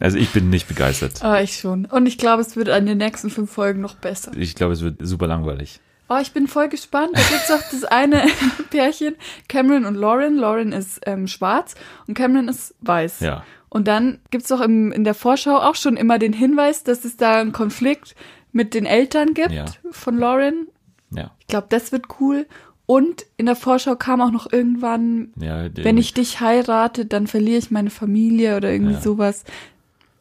[0.00, 1.22] also ich bin nicht begeistert.
[1.24, 1.84] Aber ich schon.
[1.86, 4.32] Und ich glaube, es wird an den nächsten fünf Folgen noch besser.
[4.36, 5.80] Ich glaube, es wird super langweilig.
[6.08, 7.10] Oh, ich bin voll gespannt.
[7.14, 8.24] Da gibt's auch das eine
[8.70, 9.14] Pärchen,
[9.48, 10.36] Cameron und Lauren.
[10.36, 11.74] Lauren ist ähm, schwarz
[12.06, 13.20] und Cameron ist weiß.
[13.20, 13.44] Ja.
[13.70, 17.16] Und dann gibt's auch im, in der Vorschau auch schon immer den Hinweis, dass es
[17.16, 18.14] da einen Konflikt
[18.52, 19.64] mit den Eltern gibt Ja.
[19.90, 20.68] von Lauren.
[21.10, 21.30] Ja.
[21.40, 22.46] Ich glaube, das wird cool.
[22.86, 27.58] Und in der Vorschau kam auch noch irgendwann, ja wenn ich dich heirate, dann verliere
[27.58, 29.00] ich meine Familie oder irgendwie Ja.
[29.00, 29.44] sowas.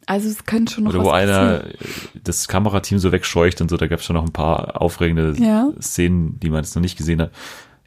[0.05, 1.77] Also es könnte schon noch Oder wo einer passieren.
[2.23, 5.71] das Kamerateam so wegscheucht und so, da gab es schon noch ein paar aufregende Ja.
[5.81, 7.31] Szenen, die man jetzt noch nicht gesehen hat.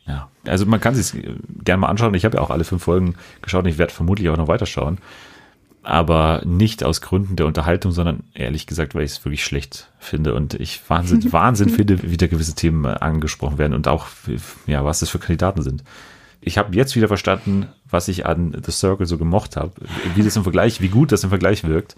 [0.06, 1.12] Ja, also man kann sich
[1.64, 2.14] gerne mal anschauen.
[2.14, 4.98] Ich habe ja auch alle fünf Folgen geschaut und ich werde vermutlich auch noch weiterschauen.
[5.82, 10.34] Aber nicht aus Gründen der Unterhaltung, sondern ehrlich gesagt, weil ich es wirklich schlecht finde
[10.34, 14.06] und ich Wahnsinn, Wahnsinn finde, wie da gewisse Themen angesprochen werden und auch,
[14.66, 15.84] ja, was das für Kandidaten sind.
[16.46, 19.72] Ich habe jetzt wieder verstanden, was ich an The Circle so gemocht habe,
[20.14, 21.96] wie das im Vergleich, wie gut das im Vergleich wirkt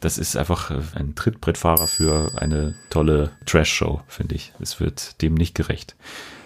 [0.00, 4.52] das ist einfach äh, ein Trittbrettfahrer für eine tolle Trash-Show, finde ich.
[4.60, 5.94] Es wird dem nicht gerecht.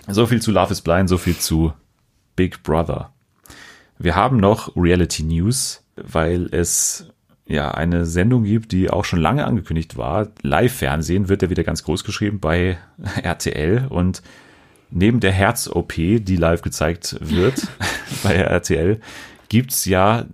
[0.09, 1.73] So viel zu Love is Blind, so viel zu
[2.37, 3.13] Big Brother.
[3.99, 7.09] Wir haben noch Reality News, weil es
[7.47, 10.29] ja eine Sendung gibt, die auch schon lange angekündigt war.
[10.43, 12.77] Live-Fernsehen wird ja wieder ganz groß geschrieben bei
[13.23, 14.23] RTL und
[14.95, 17.67] neben der Herz-OP, die live gezeigt wird
[18.23, 19.01] bei RTL,
[19.49, 20.25] gibt's ja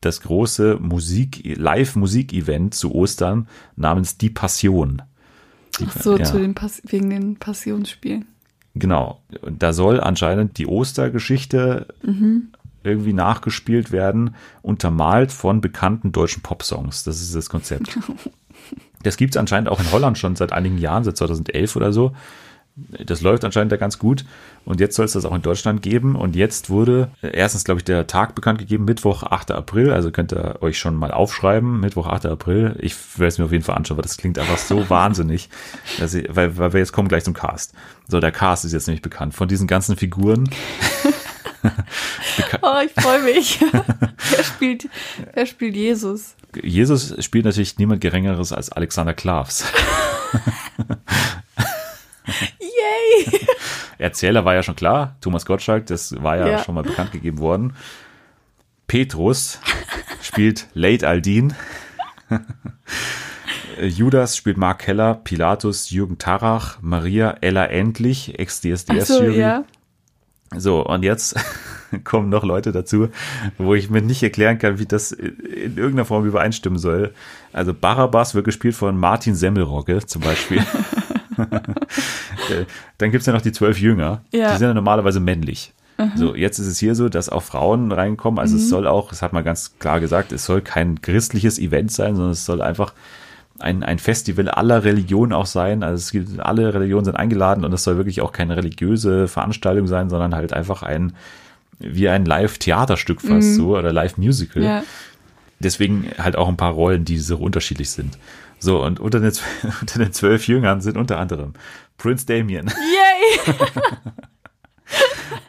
[0.00, 5.02] das große Musik, Live-Musik-Event zu Ostern namens Die Passion.
[5.78, 8.26] Die, Ach so, ja, zu den Pass wegen den Passionsspielen.
[8.74, 9.20] Genau.
[9.42, 11.88] Und da soll anscheinend die Ostergeschichte
[12.84, 17.04] irgendwie nachgespielt werden, untermalt von bekannten deutschen Popsongs.
[17.04, 17.98] Das ist das Konzept.
[19.04, 22.16] Das gibt's anscheinend auch in Holland schon seit einigen Jahren, seit 2011 oder so.
[23.04, 24.24] Das läuft anscheinend da ganz gut.
[24.64, 26.14] Und jetzt soll es das auch in Deutschland geben.
[26.14, 29.50] Und jetzt wurde äh, erstens, glaube ich, der Tag bekannt gegeben, Mittwoch, 8.
[29.50, 29.92] April.
[29.92, 32.26] Also könnt ihr euch schon mal aufschreiben, Mittwoch, 8.
[32.26, 32.76] April.
[32.78, 35.48] Ich werde es mir auf jeden Fall anschauen, weil das klingt einfach so wahnsinnig.
[35.98, 37.72] Dass ich, weil, weil wir jetzt kommen gleich zum Cast.
[38.06, 39.34] So, der Cast ist jetzt nämlich bekannt.
[39.34, 40.48] Von diesen ganzen Figuren.
[42.62, 43.60] Oh, ich freue mich.
[44.30, 44.88] wer, spielt,
[45.34, 46.36] wer spielt Jesus?
[46.62, 49.64] Jesus spielt natürlich niemand Geringeres als Alexander Klavs.
[53.26, 53.40] Yay!
[53.98, 56.58] Erzähler war ja schon klar, Thomas Gottschalk, das war ja, Ja.
[56.64, 57.74] schon mal bekannt gegeben worden.
[58.86, 59.60] Petrus
[60.22, 61.54] spielt Late Aldin.
[63.80, 69.38] Judas spielt Mark Keller, Pilatus Jürgen Tarach, Maria Ella Endlich, Ach so, Ex-DSDS-Jury.
[69.38, 69.64] ja.
[70.56, 71.36] So, und jetzt
[72.04, 73.08] kommen noch Leute dazu,
[73.58, 77.12] wo ich mir nicht erklären kann, wie das in irgendeiner Form übereinstimmen soll.
[77.52, 80.64] Also Barabbas wird gespielt von Martin Semmelrogge zum Beispiel.
[82.50, 82.64] Äh,
[82.96, 84.22] Dann gibt's ja noch die zwölf Jünger.
[84.32, 84.52] Ja.
[84.52, 85.72] Die sind ja normalerweise männlich.
[86.14, 88.38] So, jetzt ist es hier so, dass auch Frauen reinkommen.
[88.38, 91.90] Also es soll auch, das hat man ganz klar gesagt, es soll kein christliches Event
[91.90, 92.92] sein, sondern es soll einfach
[93.58, 95.82] ein, ein Festival aller Religionen auch sein.
[95.82, 99.88] Also es gibt, alle Religionen sind eingeladen und es soll wirklich auch keine religiöse Veranstaltung
[99.88, 101.14] sein, sondern halt einfach ein,
[101.80, 104.62] wie ein Live-Theaterstück fast so oder Live-Musical.
[104.62, 104.84] Ja.
[105.58, 108.16] Deswegen halt auch ein paar Rollen, die so unterschiedlich sind.
[108.60, 109.32] So, und unter den,
[109.80, 111.54] unter den zwölf Jüngern sind unter anderem
[111.96, 113.54] Prince Damien, Yay!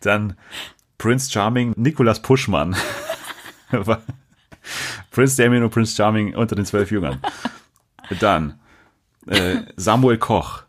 [0.02, 0.36] dann
[0.98, 2.76] Prince Charming, Nicolas Puschmann.
[5.12, 7.22] Prince Damien und Prince Charming unter den zwölf Jüngern.
[8.20, 8.60] Dann
[9.28, 10.64] äh, Samuel Koch.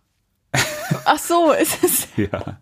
[1.05, 2.09] Ach so, ist es.
[2.17, 2.59] Ja,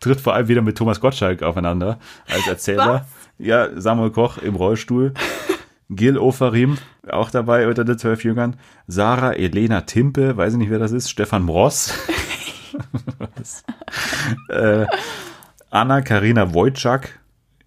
[0.00, 1.98] tritt vor allem wieder mit Thomas Gottschalk aufeinander
[2.28, 3.06] als Erzähler.
[3.38, 5.14] Ja, Samuel Koch im Rollstuhl.
[5.90, 6.76] Gil Ofarim,
[7.10, 8.56] auch dabei unter den zwölf Jüngern.
[8.86, 11.08] Sarah Elena Timpe, weiß ich nicht, wer das ist.
[11.10, 11.94] Stefan Mross.
[13.18, 13.64] Was?
[14.50, 14.86] äh,
[15.70, 17.18] Anna Karina Wojcik,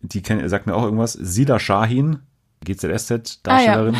[0.01, 1.13] die kennt, sagt mir auch irgendwas.
[1.13, 2.19] Sila Shahin,
[2.65, 3.95] GZSZ-Darstellerin.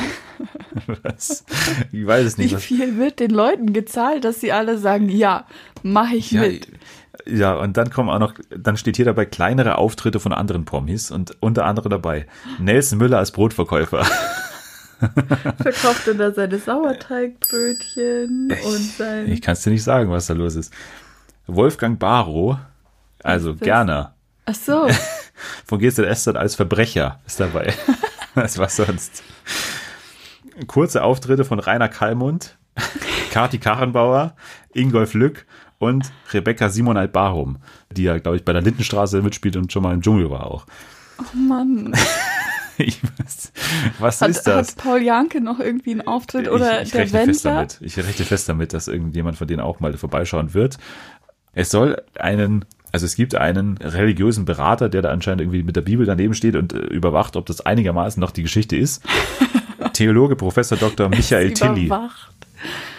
[1.04, 1.46] Was?
[1.92, 2.56] Ich weiß es nicht.
[2.56, 5.46] Wie viel wird den Leuten gezahlt, dass sie alle sagen, ja,
[5.84, 6.68] mache ich Ja, mit.
[7.26, 11.12] Ja, und dann kommen auch noch, dann steht hier dabei kleinere Auftritte von anderen Promis
[11.12, 12.26] und unter anderem dabei
[12.60, 14.06] Nelson Müller als Brotverkäufer.
[15.62, 19.28] Verkauft er da seine Sauerteigbrötchen und sein.
[19.28, 20.72] Ich kann es dir nicht sagen, was da los ist.
[21.48, 22.58] Wolfgang Barrow,
[23.24, 23.56] also?
[23.56, 24.14] Gerner,
[24.46, 24.88] Ach so,
[25.66, 27.74] von GZS dann als Verbrecher ist dabei.
[28.34, 29.24] Was was sonst?
[30.66, 32.58] Kurze Auftritte von Rainer Kallmund,
[33.32, 34.38] Kati Karrenbauer,
[34.74, 35.46] Ingolf Lück
[35.82, 37.58] und Rebecca Simonald Barum,
[37.92, 40.66] die ja, glaube ich, bei der Lindenstraße mitspielt und schon mal im Dschungel war auch.
[41.20, 41.94] oh Mann.
[42.78, 43.52] Ich weiß,
[44.00, 44.70] was Hat, ist das?
[44.70, 47.60] hat Paul Janke noch irgendwie einen Auftritt oder ich, ich der rechne fest Wendler?
[47.60, 47.80] damit.
[47.82, 50.80] Ich rechne fest damit, dass irgendjemand von denen auch mal vorbeischauen wird.
[51.54, 55.82] Es soll einen, also es gibt einen religiösen Berater, der da anscheinend irgendwie mit der
[55.82, 59.04] Bibel daneben steht und äh, überwacht, ob das einigermaßen noch die Geschichte ist.
[59.94, 61.10] Theologe Professor Dr.
[61.10, 61.86] Michael Tilly.
[61.86, 62.31] Überwacht.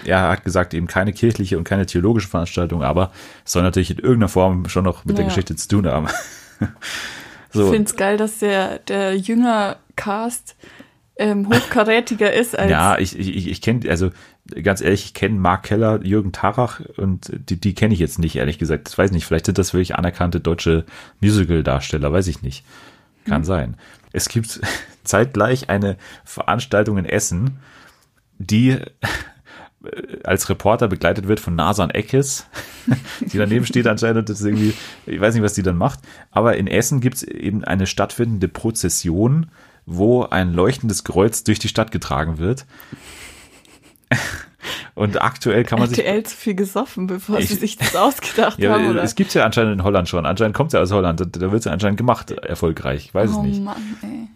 [0.05, 3.13] Er hat gesagt, eben keine kirchliche und keine theologische Veranstaltung, aber
[3.45, 5.29] es soll natürlich in irgendeiner Form schon noch mit der Ja.
[5.29, 6.09] Geschichte zu tun haben.
[7.55, 10.57] Ich so, finde es geil, dass der, der Jünger-Cast
[11.17, 14.11] ähm, hochkarätiger ist als Ja, ich, ich, ich kenne, also
[14.63, 18.37] ganz ehrlich, ich kenne Mark Keller, Jürgen Tarach und die, die kenne ich jetzt nicht,
[18.37, 18.87] ehrlich gesagt.
[18.89, 20.87] Das weiß ich nicht, vielleicht sind das wirklich anerkannte deutsche
[21.21, 22.65] Musical-Darsteller, weiß ich nicht.
[23.27, 23.77] Kann sein.
[24.13, 24.61] Es gibt
[25.05, 27.59] zeitgleich eine Veranstaltung in Essen,
[28.39, 28.79] die
[30.25, 32.47] als Reporter begleitet wird von Nasan Eckes,
[33.21, 34.75] die daneben steht anscheinend das irgendwie,
[35.07, 38.49] ich weiß nicht, was die dann macht, aber in Essen gibt es eben eine stattfindende
[38.49, 39.51] Prozession,
[39.87, 42.67] wo ein leuchtendes Kreuz durch die Stadt getragen wird.
[44.95, 48.59] Und aktuell kann man sich RTL zu viel gesoffen, bevor Ich- sie sich das ausgedacht
[48.61, 48.91] ja, haben.
[48.91, 49.03] Oder?
[49.03, 50.27] es gibt's ja anscheinend in Holland schon.
[50.27, 51.19] Anscheinend kommt's ja aus Holland.
[51.21, 53.07] Da, da wird's ja anscheinend gemacht, erfolgreich.
[53.07, 53.63] Ich weiß oh es nicht.
[53.63, 54.29] Mann, ey.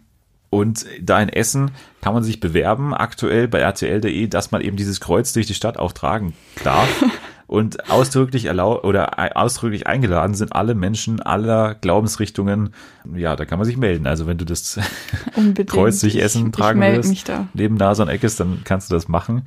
[0.50, 5.00] Und da in Essen kann man sich bewerben, aktuell bei rtl.de, dass man eben dieses
[5.00, 6.34] Kreuz durch die Stadt auch tragen
[6.64, 6.88] darf.
[7.48, 12.70] Und ausdrücklich erlau oder ausdrücklich eingeladen sind alle Menschen aller Glaubensrichtungen.
[13.14, 14.08] Ja, da kann man sich melden.
[14.08, 14.80] Also wenn du das
[15.36, 15.70] Unbedingt.
[15.70, 17.46] Kreuz durch Ich- Essen ich tragen melde willst, da.
[17.54, 19.42] neben Nason Eckes, dann kannst du das machen.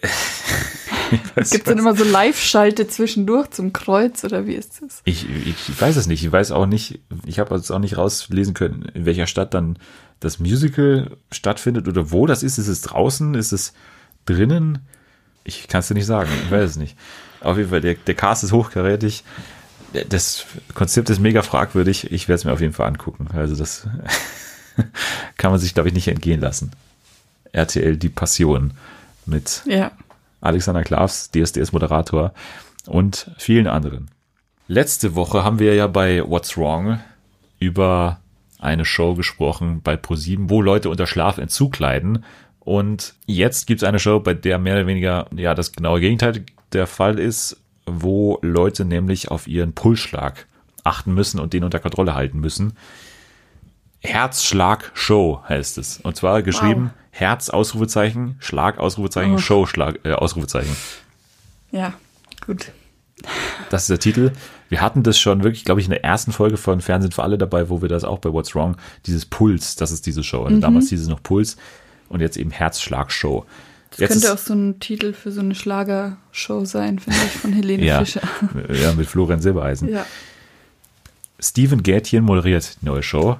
[1.10, 5.00] Gibt es dann immer so Live-Schalte zwischendurch zum Kreuz oder wie ist das?
[5.04, 6.24] Ich, ich, ich weiß es nicht.
[6.24, 9.78] Ich weiß auch nicht, ich habe jetzt auch nicht rauslesen können, in welcher Stadt dann
[10.20, 12.58] das Musical stattfindet oder wo das ist.
[12.58, 13.34] Ist es draußen?
[13.34, 13.72] Ist es
[14.26, 14.78] drinnen?
[15.44, 16.30] Ich kann es dir nicht sagen.
[16.44, 16.96] Ich weiß es nicht.
[17.40, 19.24] Auf jeden Fall, der, der Cast ist hochkarätig.
[20.08, 20.44] Das
[20.74, 22.12] Konzept ist mega fragwürdig.
[22.12, 23.28] Ich werde es mir auf jeden Fall angucken.
[23.32, 23.86] Also das
[25.38, 26.72] kann man sich, glaube ich, nicht entgehen lassen.
[27.52, 28.72] RTL Die Passion
[29.24, 29.92] mit Ja.
[30.40, 32.32] Alexander Klavs, DSDS-Moderator
[32.86, 34.10] und vielen anderen.
[34.66, 37.00] Letzte Woche haben wir ja bei What's Wrong
[37.58, 38.20] über
[38.58, 42.24] eine Show gesprochen bei ProSieben, wo Leute unter Schlafentzug leiden.
[42.60, 46.44] Und jetzt gibt es eine Show, bei der mehr oder weniger ja das genaue Gegenteil
[46.72, 50.46] der Fall ist, wo Leute nämlich auf ihren Pulsschlag
[50.84, 52.74] achten müssen und den unter Kontrolle halten müssen.
[54.00, 55.98] Herzschlag Show heißt es.
[56.00, 59.38] Und zwar geschrieben Herz Ausrufezeichen, Schlag Ausrufezeichen, Oh.
[59.38, 60.74] Show Schlag äh, Ausrufezeichen.
[61.72, 61.94] Ja,
[62.46, 62.70] gut.
[63.70, 64.30] Das ist der Titel.
[64.68, 67.36] Wir hatten das schon wirklich, glaube ich, in der ersten Folge von Fernsehen für alle
[67.36, 70.44] dabei, wo wir das auch bei What's Wrong, dieses Puls, das ist diese Show.
[70.44, 71.56] Also Damals hieß es noch Puls
[72.08, 73.44] und jetzt eben Herzschlag Show.
[73.90, 77.52] Das Jetzt könnte auch so ein Titel für so eine Schlagershow sein, finde ich, von
[77.52, 77.98] Helene Ja.
[78.04, 78.20] Fischer.
[78.72, 79.88] Ja, mit Florian Silbereisen.
[79.88, 80.06] Ja.
[81.40, 83.36] Steven Gätchen moderiert die neue Show.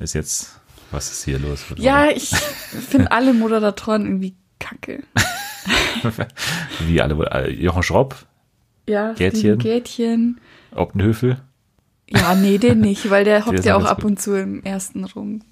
[0.00, 0.55] Ist jetzt,
[0.90, 1.64] was ist hier los?
[1.76, 5.02] Ja, ich finde alle Moderatoren irgendwie kacke.
[6.86, 8.14] Wie alle, äh, Jochen Schropp,
[8.88, 9.38] Ja, Gätchen.
[9.38, 10.40] Steven Gätchen.
[10.74, 11.40] Optenhöfel.
[12.08, 14.04] Ja, nee, den nicht, weil der hockt ja auch ab gut.
[14.12, 15.42] und zu im ersten rum.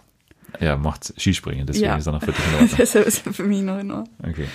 [0.61, 1.97] Ja, macht Skispringen, deswegen Ja.
[1.97, 2.70] ist er noch völlig in Ordnung.
[2.78, 4.16] Deshalb ist er für mich noch in Ordnung.
[4.22, 4.47] Okay.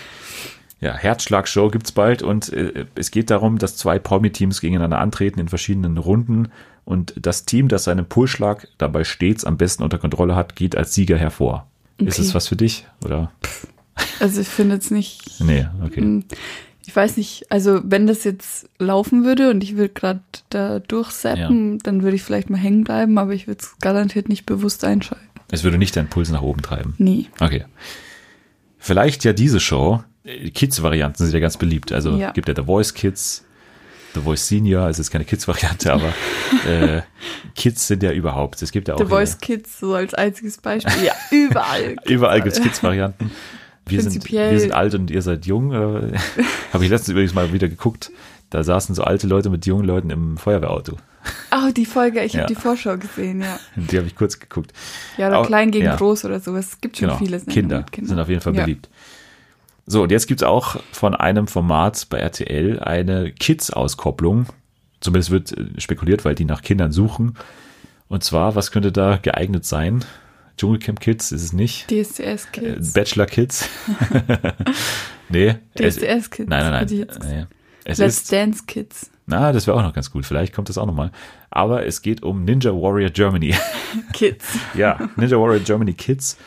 [0.82, 5.50] Ja, Herzschlag-Show gibt's bald und äh, es geht darum, dass zwei Promi-Teams gegeneinander antreten in
[5.50, 6.50] verschiedenen Runden
[6.86, 10.94] und das Team, das seinen Pulsschlag dabei stets am besten unter Kontrolle hat, geht als
[10.94, 11.68] Sieger hervor.
[11.98, 12.28] Ist Okay.
[12.28, 12.88] es was für dich?
[13.04, 13.32] Oder?
[14.22, 15.22] Also ich finde jetzt nicht.
[15.42, 16.00] Nee, okay.
[16.02, 16.24] Hm,
[16.86, 21.78] Ich weiß nicht, also wenn das jetzt laufen würde und ich würde gerade da durchseppen,
[21.80, 25.26] dann würde ich vielleicht mal hängen bleiben, aber ich würde es garantiert nicht bewusst einschalten.
[25.52, 26.96] Es würde nicht deinen Puls nach oben treiben.
[26.98, 27.28] Nie.
[27.40, 27.66] Okay.
[28.78, 30.02] Vielleicht ja diese Show.
[30.24, 31.92] Äh, Kids-Varianten sind ja ganz beliebt.
[31.92, 32.32] Also Ja.
[32.32, 33.44] gibt ja The Voice Kids,
[34.16, 36.14] The Voice Senior, also es ist keine Kids-Variante, aber
[36.68, 37.02] äh,
[37.56, 38.62] Kids sind ja überhaupt.
[38.62, 41.04] Es gibt ja auch The Voice Kids so als einziges Beispiel.
[41.06, 41.96] Ja, überall.
[42.06, 43.32] Überall gibt's Kids-Varianten.
[43.86, 45.72] Wir sind, Prinzipiell- wir sind alt und ihr seid jung.
[45.74, 46.18] Äh,
[46.74, 48.12] Habe ich letztens übrigens mal wieder geguckt.
[48.52, 50.98] Da saßen so alte Leute mit jungen Leuten im Feuerwehrauto.
[51.52, 52.42] Oh, die Folge, ich Ja.
[52.44, 53.60] habe die Vorschau gesehen, ja.
[53.76, 54.74] Die habe ich kurz geguckt.
[55.18, 55.96] Ja, oder Auch- klein gegen ja.
[55.96, 56.68] groß oder sowas.
[56.74, 57.20] Es gibt schon Genau.
[57.20, 58.10] viele Sendungen Kinder, mit Kindern.
[58.10, 58.64] sind auf jeden Fall Ja.
[58.64, 58.90] beliebt.
[59.92, 64.46] So, und jetzt gibt's auch von einem Format bei RTL eine Kids-Auskopplung.
[65.02, 67.34] Zumindest wird äh, spekuliert, weil die nach Kindern suchen.
[68.08, 70.06] Und zwar, was könnte da geeignet sein?
[70.58, 71.90] Dschungelcamp Kids ist es nicht.
[71.90, 72.94] DSDS Äh, Kids.
[72.94, 73.68] Bachelor Kids.
[75.30, 75.56] nee.
[75.74, 76.50] es- DSDS Kids.
[76.50, 77.08] Nein, nein, nein.
[77.28, 77.46] nee.
[77.86, 79.10] Es Let's ist, Dance Kids.
[79.26, 80.26] na, das wäre auch noch ganz gut.
[80.26, 81.12] Vielleicht kommt das auch noch mal.
[81.50, 83.56] Aber es geht um Ninja Warrior Germany.
[84.14, 84.46] Kids.
[84.76, 86.38] ja, Ninja Warrior Germany Kids.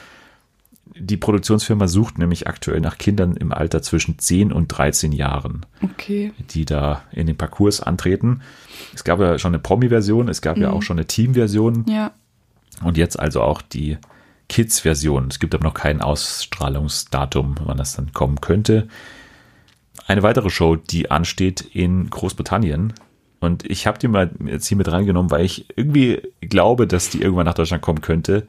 [1.05, 6.33] Die Produktionsfirma sucht nämlich aktuell nach Kindern im Alter zwischen 10 und 13 Jahren, Okay.
[6.51, 8.43] die da in den Parcours antreten.
[8.95, 12.13] Es gab ja schon eine Promi-Version, es gab ja auch schon eine Team-Version Ja.
[12.85, 13.99] und jetzt also auch die
[14.49, 15.27] Kids-Version.
[15.29, 18.87] Es gibt aber noch kein Ausstrahlungsdatum, wann das dann kommen könnte.
[20.07, 22.93] Eine weitere Show, die ansteht in Großbritannien.
[23.41, 27.23] Und ich habe die mal jetzt hier mit reingenommen, weil ich irgendwie glaube, dass die
[27.23, 28.47] irgendwann nach Deutschland kommen könnte.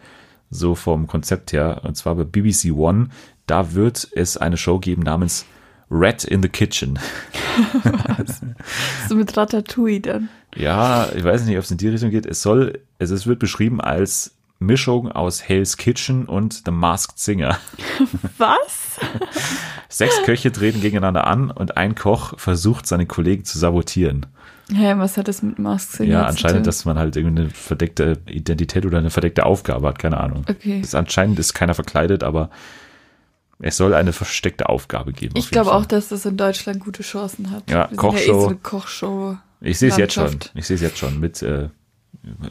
[0.54, 1.82] So vom Konzept her.
[1.84, 3.10] Und zwar bei BBC One.
[3.47, 5.45] Da wird es eine Show geben namens
[5.89, 6.99] Rat in the Kitchen.
[9.08, 10.30] So mit Ratatouille dann.
[10.56, 12.26] Ja, ich weiß nicht, ob es in die Richtung geht.
[12.26, 17.60] Es soll, es, es wird beschrieben als Mischung aus Hell's Kitchen und The Masked Singer.
[18.38, 18.99] Was?
[19.89, 24.26] Sechs Köche treten gegeneinander an und ein Koch versucht, seine Kollegen zu sabotieren.
[24.74, 28.86] Hä, was hat das mit Mask Singer ja, anscheinend, dass man halt irgendeine verdeckte Identität
[28.86, 30.45] oder eine verdeckte Aufgabe hat, keine Ahnung.
[30.49, 30.82] Okay.
[30.82, 32.49] Das anscheinend ist keiner verkleidet, aber
[33.59, 35.36] es soll eine versteckte Aufgabe geben.
[35.38, 37.69] Ich glaube auch, dass das in Deutschland gute Chancen hat.
[37.69, 38.17] Ja, Wir Kochshow.
[38.17, 39.38] Ja eh so eine Kochshow.
[39.61, 40.38] Ich sehe es jetzt schon.
[40.55, 41.69] Ich sehe es jetzt schon mit äh,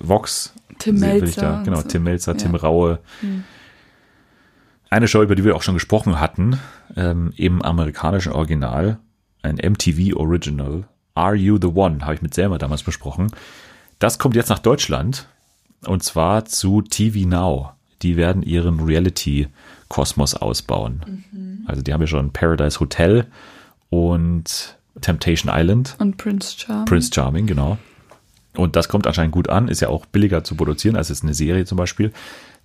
[0.00, 0.54] Vox.
[0.78, 1.88] Tim Melzer genau, so.
[1.88, 2.38] Tim Melzer, Ja.
[2.38, 2.98] Tim Raue.
[4.90, 6.58] Eine Show, über die wir auch schon gesprochen hatten,
[6.96, 8.98] ähm, im amerikanischen Original,
[9.42, 10.84] ein MTV Original,
[11.14, 13.28] Are You the One, habe ich mit Selma damals besprochen.
[13.98, 15.28] Das kommt jetzt nach Deutschland
[15.86, 17.72] und zwar zu TV Now.
[18.02, 21.24] Die werden ihren Reality-Kosmos ausbauen.
[21.66, 23.26] Also die haben ja schon Paradise Hotel
[23.90, 25.96] und Temptation Island.
[25.98, 26.84] Und Prince Charming.
[26.86, 27.78] Prince Charming, genau.
[28.56, 31.34] Und das kommt anscheinend gut an, ist ja auch billiger zu produzieren als jetzt eine
[31.34, 32.12] Serie zum Beispiel.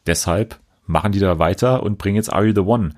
[0.06, 2.92] Deshalb machen die da weiter und bringen jetzt Are You the One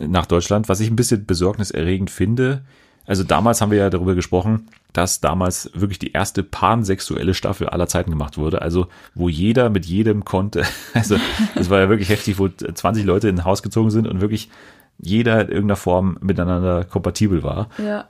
[0.00, 2.64] nach Deutschland, was ich ein bisschen besorgniserregend finde.
[3.06, 7.86] Also damals haben wir ja darüber gesprochen, dass damals wirklich die erste pansexuelle Staffel aller
[7.86, 8.62] Zeiten gemacht wurde.
[8.62, 10.64] Also wo jeder mit jedem konnte.
[10.94, 11.16] Also
[11.56, 14.48] das war ja wirklich heftig, wo 20 Leute in ein Haus gezogen sind und wirklich
[14.98, 17.68] jeder in irgendeiner Form miteinander kompatibel war.
[17.78, 18.08] Ja.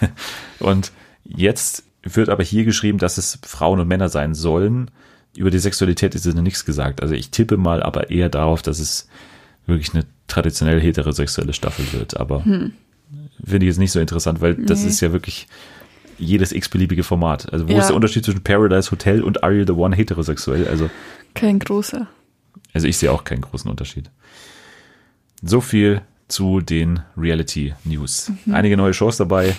[0.58, 0.92] Und
[1.24, 4.90] jetzt wird aber hier geschrieben, dass es Frauen und Männer sein sollen.
[5.34, 7.02] Über die Sexualität ist noch nichts gesagt.
[7.02, 9.08] Also ich tippe mal aber eher darauf, dass es
[9.66, 12.18] wirklich eine traditionell heterosexuelle Staffel wird.
[12.18, 12.42] Aber
[13.44, 14.88] finde ich jetzt nicht so interessant, weil das Nee.
[14.88, 15.46] ist ja wirklich
[16.18, 17.52] jedes x-beliebige Format.
[17.52, 17.80] Also wo Ja.
[17.80, 20.66] ist der Unterschied zwischen Paradise Hotel und Are You the One heterosexuell?
[20.68, 20.88] Also,
[21.34, 22.06] Kein großer.
[22.72, 24.10] also ich sehe auch keinen großen Unterschied.
[25.42, 28.32] So viel zu den Reality News.
[28.50, 29.54] Einige neue Shows dabei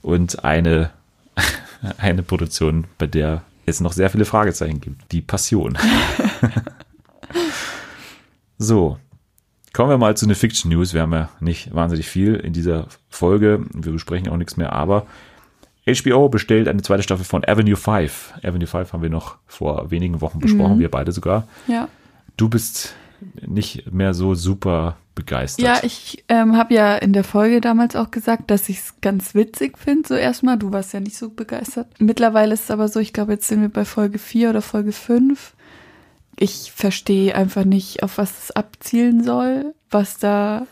[0.00, 0.90] und eine,
[1.98, 5.12] eine Produktion, bei der es noch sehr viele Fragezeichen gibt.
[5.12, 5.76] Die Passion.
[8.58, 8.98] so.
[9.72, 10.92] Kommen wir mal zu den Fiction News.
[10.92, 13.64] Wir haben ja nicht wahnsinnig viel in dieser Folge.
[13.72, 15.06] Wir besprechen auch nichts mehr, aber
[15.86, 18.34] HBO bestellt eine zweite Staffel von Avenue 5.
[18.42, 21.48] Avenue 5 haben wir noch vor wenigen Wochen besprochen, wir beide sogar.
[21.66, 21.88] Ja.
[22.36, 22.94] Du bist
[23.40, 25.64] nicht mehr so super begeistert.
[25.64, 29.34] Ja, ich ähm, habe ja in der Folge damals auch gesagt, dass ich es ganz
[29.34, 30.58] witzig finde, so erstmal.
[30.58, 31.88] Du warst ja nicht so begeistert.
[31.98, 34.92] Mittlerweile ist es aber so, ich glaube, jetzt sind wir bei Folge 4 oder Folge
[34.92, 35.54] 5.
[36.36, 40.66] Ich verstehe einfach nicht, auf was es abzielen soll, was da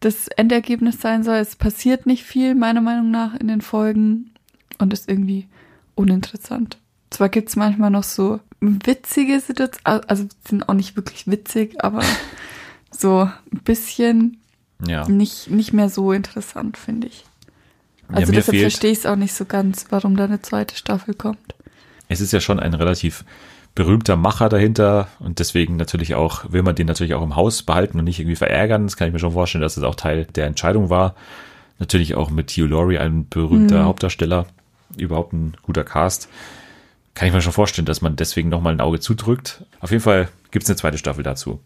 [0.00, 1.36] das Endergebnis sein soll.
[1.36, 4.32] Es passiert nicht viel, meiner Meinung nach, in den Folgen
[4.78, 5.48] und ist irgendwie
[5.94, 6.78] uninteressant.
[7.10, 12.02] Zwar gibt es manchmal noch so witzige Situationen, also sind auch nicht wirklich witzig, aber
[12.90, 14.40] so ein bisschen
[14.86, 15.08] ja.
[15.08, 17.24] nicht, nicht mehr so interessant, finde ich.
[18.08, 20.76] Ja, Also mir deshalb verstehe ich es auch nicht so ganz, warum da eine zweite
[20.76, 21.54] Staffel kommt.
[22.08, 23.24] es ist ja schon ein relativ
[23.74, 27.98] berühmter Macher dahinter und deswegen natürlich auch, will man den natürlich auch im Haus behalten
[27.98, 28.84] und nicht irgendwie verärgern.
[28.84, 31.14] Das kann ich mir schon vorstellen, dass es auch Teil der Entscheidung war.
[31.78, 34.46] Natürlich auch mit Hugh Laurie, ein berühmter Hauptdarsteller,
[34.96, 36.28] überhaupt ein guter Cast.
[37.14, 39.64] Kann ich mir schon vorstellen, dass man deswegen nochmal ein Auge zudrückt.
[39.80, 41.60] Auf jeden Fall gibt es eine zweite Staffel dazu.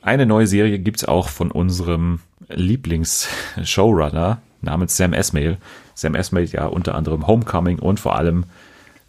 [0.00, 5.58] Eine neue Serie gibt's auch von unserem Lieblings-Showrunner namens Sam Esmail.
[5.94, 8.44] Sam Esmail ja unter anderem Homecoming und vor allem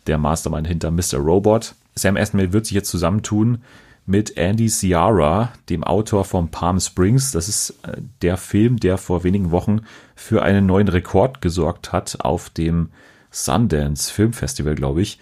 [0.07, 1.17] der Mastermind hinter Mr.
[1.17, 1.75] Robot.
[1.95, 3.63] Sam Esmail wird sich jetzt zusammentun
[4.05, 7.31] mit Andy Ciara, dem Autor von Palm Springs.
[7.31, 9.81] Das ist äh, der Film, der vor wenigen Wochen
[10.15, 12.89] für einen neuen Rekord gesorgt hat auf dem
[13.31, 15.19] Sundance Film Festival, glaube ich.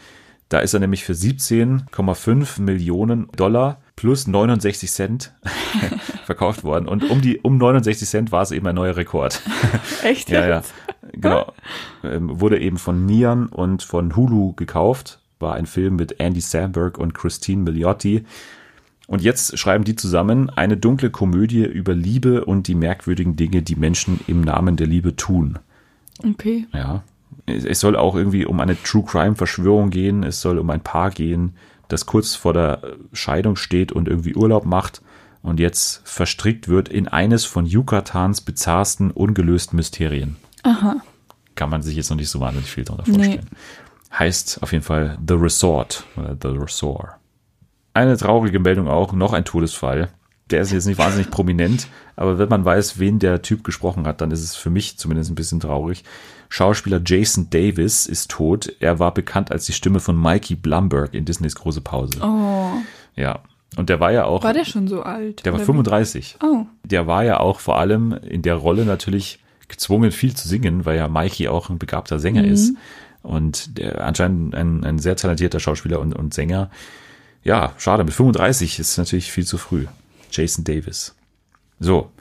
[0.49, 5.33] Da ist er nämlich für 17,5 Millionen Dollar plus 69 Cent
[6.25, 6.89] verkauft worden.
[6.89, 9.41] Und um die um 69 Cent war es eben ein neuer Rekord.
[10.03, 10.29] Echt?
[10.29, 10.61] Ja, ja.
[11.13, 11.53] Genau.
[12.03, 15.20] Ähm, wurde eben von Nian und von Hulu gekauft.
[15.41, 18.25] War ein Film mit Andy Samberg und Christine Milioti.
[19.07, 23.75] Und jetzt schreiben die zusammen eine dunkle Komödie über Liebe und die merkwürdigen Dinge, die
[23.75, 25.59] Menschen im Namen der Liebe tun.
[26.23, 26.65] Okay.
[26.73, 27.03] Ja.
[27.45, 30.23] Es soll auch irgendwie um eine True Crime Verschwörung gehen.
[30.23, 31.55] Es soll um ein Paar gehen,
[31.87, 32.81] das kurz vor der
[33.11, 35.01] Scheidung steht und irgendwie Urlaub macht
[35.41, 40.37] und jetzt verstrickt wird in eines von Yucatans bizarrsten ungelösten Mysterien.
[40.63, 40.97] Aha.
[41.55, 43.39] Kann man sich jetzt noch nicht so wahnsinnig viel darunter Nee.
[44.17, 47.09] Heißt auf jeden Fall The Resort oder The Resort.
[47.93, 50.09] Eine traurige Meldung auch, noch ein Todesfall.
[50.49, 51.87] Der ist jetzt nicht wahnsinnig prominent,
[52.17, 55.31] aber wenn man weiß, wen der Typ gesprochen hat, dann ist es für mich zumindest
[55.31, 56.03] ein bisschen traurig.
[56.49, 58.73] Schauspieler Jason Davis ist tot.
[58.81, 62.19] Er war bekannt als die Stimme von Mikey Blumberg in Disneys Große Pause.
[62.21, 62.71] Oh.
[63.15, 63.39] Ja.
[63.77, 65.45] Und der war ja auch, War der schon so alt?
[65.45, 65.67] der war oder wie?
[65.67, 66.65] 35 Oh.
[66.83, 69.39] der war ja auch vor allem in der Rolle natürlich
[69.69, 72.75] gezwungen, viel zu singen, weil ja Mikey auch ein begabter Sänger ist.
[73.23, 76.71] Und der anscheinend ein, ein sehr talentierter Schauspieler und, und Sänger.
[77.43, 79.85] Ja, schade, mit 35 ist natürlich viel zu früh.
[80.31, 81.15] Jason Davis.
[81.79, 82.11] So,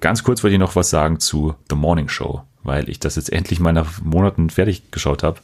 [0.00, 3.32] ganz kurz wollte ich noch was sagen zu The Morning Show, weil ich das jetzt
[3.32, 5.40] endlich mal nach Monaten fertig geschaut habe,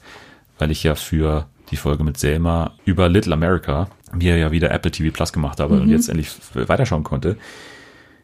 [0.58, 4.90] weil ich ja für die Folge mit Selma über Little America mir ja wieder Apple
[4.90, 7.36] TV Plus gemacht habe und jetzt endlich weiterschauen konnte.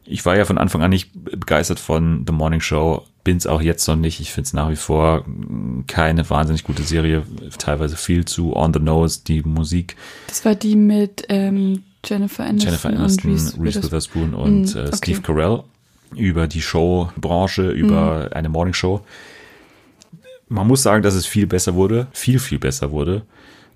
[0.05, 3.87] Ich war ja von Anfang an nicht begeistert von The Morning Show, bin's auch jetzt
[3.87, 4.21] noch nicht.
[4.21, 7.23] Ich find's nach wie vor mh, keine wahnsinnig gute Serie,
[7.59, 9.97] teilweise viel zu on the nose, die Musik.
[10.27, 14.79] Das war die mit ähm, Jennifer Aniston, Jennifer Aniston, und Reese, Reese, Witherspoon und Mm,
[14.79, 14.97] okay.
[14.97, 15.63] Steve Carell
[16.17, 18.33] über die Showbranche, über Mm.
[18.35, 19.03] eine Morning Show.
[20.49, 23.23] Man muss sagen, dass es viel besser wurde, viel, viel besser wurde.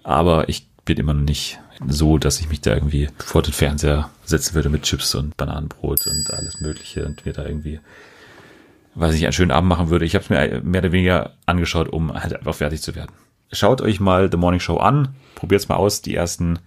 [0.03, 4.11] Aber ich bin immer noch nicht so, dass ich mich da irgendwie vor den Fernseher
[4.24, 7.81] setzen würde mit Chips und Bananenbrot und alles Mögliche und mir da irgendwie,
[8.95, 10.05] weiß ich, einen schönen Abend machen würde.
[10.05, 13.12] Ich habe es mir mehr oder weniger angeschaut, um halt einfach fertig zu werden.
[13.53, 16.59] Schaut euch mal The Morning Show an, probiert's mal aus, die ersten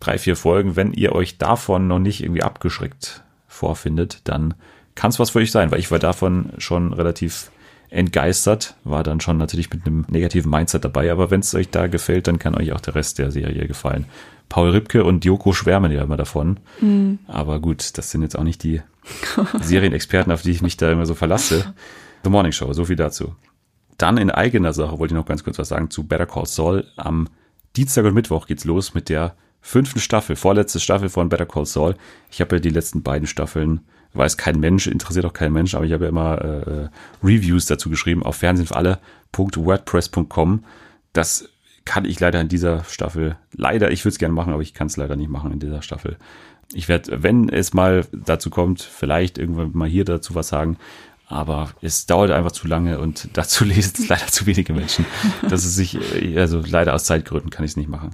[0.00, 0.76] drei, vier Folgen.
[0.76, 4.54] Wenn ihr euch davon noch nicht irgendwie abgeschreckt vorfindet, dann
[4.94, 7.50] kann es was für euch sein, weil ich war davon schon relativ
[7.90, 11.86] entgeistert, war dann schon natürlich mit einem negativen Mindset dabei, aber wenn es euch da
[11.86, 14.06] gefällt, dann kann euch auch der Rest der Serie gefallen.
[14.48, 16.58] Paul Ripke und Joko schwärmen ja immer davon,
[17.26, 18.80] aber gut, das sind jetzt auch nicht die
[19.60, 21.74] Serienexperten, auf die ich mich da immer so verlasse.
[22.24, 23.34] The Morning Show, so viel dazu.
[23.96, 26.86] Dann in eigener Sache wollte ich noch ganz kurz was sagen zu Better Call Saul.
[26.96, 27.28] Am
[27.76, 31.96] Dienstag und Mittwoch geht's los mit der fünften Staffel, vorletzte Staffel von Better Call Saul.
[32.30, 33.80] Ich habe ja die letzten beiden Staffeln,
[34.14, 36.88] weiß kein Mensch, interessiert auch kein Mensch, aber ich habe ja immer äh,
[37.22, 40.64] Reviews dazu geschrieben auf Fernsehen für alle.wordpress.com.
[41.12, 41.48] Das
[41.88, 44.88] kann ich leider in dieser Staffel, leider, ich würde es gerne machen, aber ich kann
[44.88, 46.18] es leider nicht machen in dieser Staffel.
[46.74, 50.76] Ich werde, wenn es mal dazu kommt, vielleicht irgendwann mal hier dazu was sagen.
[51.28, 55.06] Aber es dauert einfach zu lange und dazu lesen es leider zu wenige Menschen.
[55.48, 58.10] Dass es sich, äh, also leider aus Zeitgründen kann ich es nicht machen.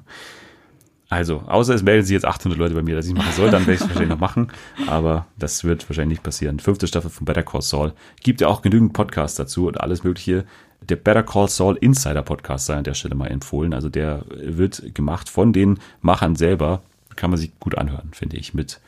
[1.09, 3.67] Also, außer es melden sich jetzt 800 Leute bei mir, dass ich machen soll, dann
[3.67, 4.53] werde ich es wahrscheinlich noch machen.
[4.87, 6.61] Aber das wird wahrscheinlich nicht passieren.
[6.61, 7.93] Fünfte Staffel von Better Call Saul.
[8.23, 10.45] Gibt ja auch genügend Podcasts dazu und alles Mögliche.
[10.89, 13.73] Der Better Call Saul Insider Podcast sei an der Stelle mal empfohlen.
[13.75, 16.83] Also der wird gemacht von den Machern selber.
[17.17, 18.55] Kann man sich gut anhören, finde ich.
[18.55, 18.81] Mit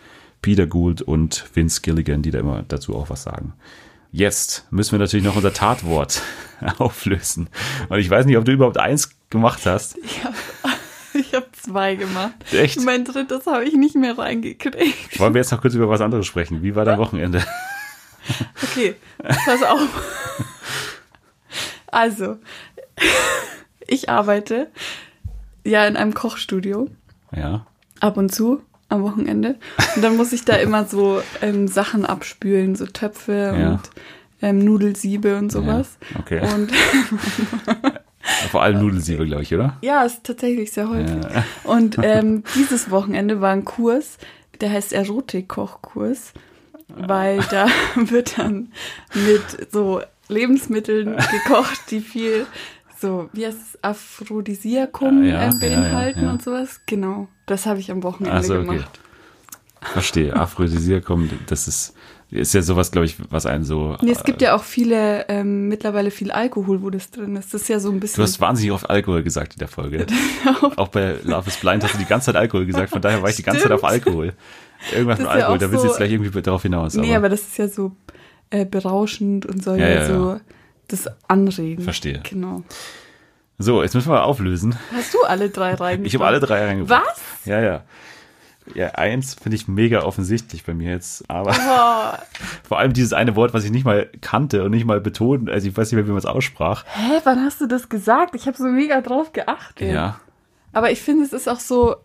[0.43, 3.53] Peter Gould und Vince Gilligan, die da immer dazu auch was sagen.
[4.13, 6.23] Jetzt müssen wir natürlich noch unser Tatwort
[6.79, 7.49] auflösen.
[7.89, 9.99] Und ich weiß nicht, ob du überhaupt eins gemacht hast.
[9.99, 10.37] Ich habe
[11.33, 12.35] hab zwei gemacht.
[12.53, 12.81] Echt?
[12.83, 15.19] Mein drittes habe ich nicht mehr reingekriegt.
[15.19, 16.63] Wollen wir jetzt noch kurz über was anderes sprechen?
[16.63, 17.45] Wie war dein Wochenende?
[18.63, 20.47] Okay, pass auf.
[21.97, 22.37] Also,
[23.87, 24.69] ich arbeite
[25.65, 26.89] ja in einem Kochstudio
[27.35, 27.67] Ja.
[28.01, 29.57] ab und zu am Wochenende.
[29.97, 33.69] Und dann muss ich da immer so ähm, Sachen abspülen, so Töpfe Ja.
[33.71, 33.81] und
[34.43, 35.97] ähm, Nudelsiebe und sowas.
[36.13, 36.41] Ja, okay.
[36.55, 36.71] Und
[38.51, 39.77] Vor allem Nudelsiebe, glaube ich, oder?
[39.83, 41.17] ja, ist tatsächlich sehr häufig.
[41.33, 41.45] Ja.
[41.65, 44.19] Und ähm, dieses Wochenende war ein Kurs,
[44.61, 46.33] der heißt Erotik-Kochkurs,
[46.89, 47.67] weil da
[47.97, 48.73] wird dann
[49.15, 52.47] mit so Lebensmitteln gekocht, die viel
[52.99, 56.33] so, wie heißt es, Aphrodisiakum Ja, ja, beinhalten ja, ja.
[56.33, 56.81] und sowas.
[56.87, 58.65] Genau, das habe ich am Wochenende Ach so, okay.
[58.67, 59.01] gemacht.
[59.83, 60.35] Verstehe.
[60.37, 61.95] Aphrodisiakum, das ist,
[62.31, 63.97] ist ja sowas, glaube ich, was einen so.
[64.01, 67.53] Nee, es gibt äh, ja auch viele, ähm, mittlerweile viel Alkohol, wo das drin ist.
[67.53, 68.17] Das ist ja so ein bisschen.
[68.17, 70.07] Du hast wahnsinnig oft Alkohol gesagt in der Folge.
[70.77, 73.29] auch bei Love is Blind hast du die ganze Zeit Alkohol gesagt, von daher war
[73.29, 73.85] ich die ganze Zeit auf.
[73.85, 74.33] Alkohol.
[74.93, 76.95] Irgendwas mit Alkohol, da willst du so- jetzt gleich irgendwie darauf hinaus.
[76.95, 77.93] nee, aber, aber das ist ja so
[78.51, 80.41] äh, berauschend und soll Ja, ja, so ja.
[80.89, 81.83] das anregen.
[81.85, 82.21] Verstehe.
[82.29, 82.63] Genau.
[83.59, 84.77] so, jetzt müssen wir auflösen.
[84.93, 86.07] Hast du alle drei reingebracht?
[86.07, 87.03] Ich habe alle drei reingebracht.
[87.07, 87.47] Was?
[87.47, 87.85] Ja, ja.
[88.75, 92.19] Ja, eins finde ich mega offensichtlich bei mir jetzt, aber Boah.
[92.65, 95.69] vor allem dieses eine Wort, was ich nicht mal kannte und nicht mal betont, also
[95.69, 96.85] ich weiß nicht mehr, wie man es aussprach.
[96.89, 98.35] Hä, wann hast du das gesagt?
[98.35, 99.93] Ich habe so mega drauf geachtet.
[99.93, 100.19] Ja.
[100.73, 101.97] Aber ich finde, es ist auch so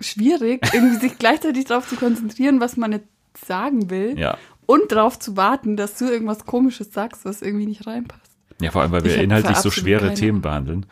[0.00, 3.06] schwierig, irgendwie sich gleichzeitig darauf zu konzentrieren, was man jetzt
[3.46, 4.18] sagen will.
[4.18, 4.36] Ja.
[4.70, 8.20] Und darauf zu warten, dass du irgendwas Komisches sagst, was irgendwie nicht reinpasst.
[8.60, 10.84] Ja, vor allem, weil wir Ich inhaltlich so schwere keine- Themen behandeln.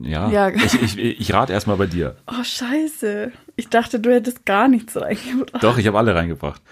[0.00, 0.48] Ja, Ja.
[0.48, 2.16] ich, ich, ich rate erstmal bei dir.
[2.26, 3.30] Oh, scheiße.
[3.56, 5.62] Ich dachte, du hättest gar nichts reingebracht.
[5.62, 6.62] Doch, ich habe alle reingebracht.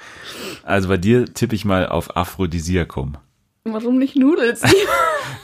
[0.63, 3.19] Also bei dir tippe ich mal auf Aphrodisiakum.
[3.65, 4.63] Warum nicht Nudels?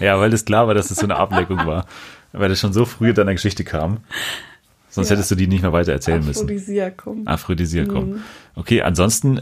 [0.01, 1.85] Ja, weil das klar war, dass das so eine Ableckung war.
[2.33, 3.99] Weil das schon so früh in deiner Geschichte kam.
[4.91, 5.17] Sonst Ja.
[5.17, 6.45] hättest du die nicht mehr weiter erzählen müssen.
[6.45, 7.27] Aphrodisiakum.
[7.27, 8.23] Aphrodisiakum.
[8.55, 9.41] Okay, ansonsten,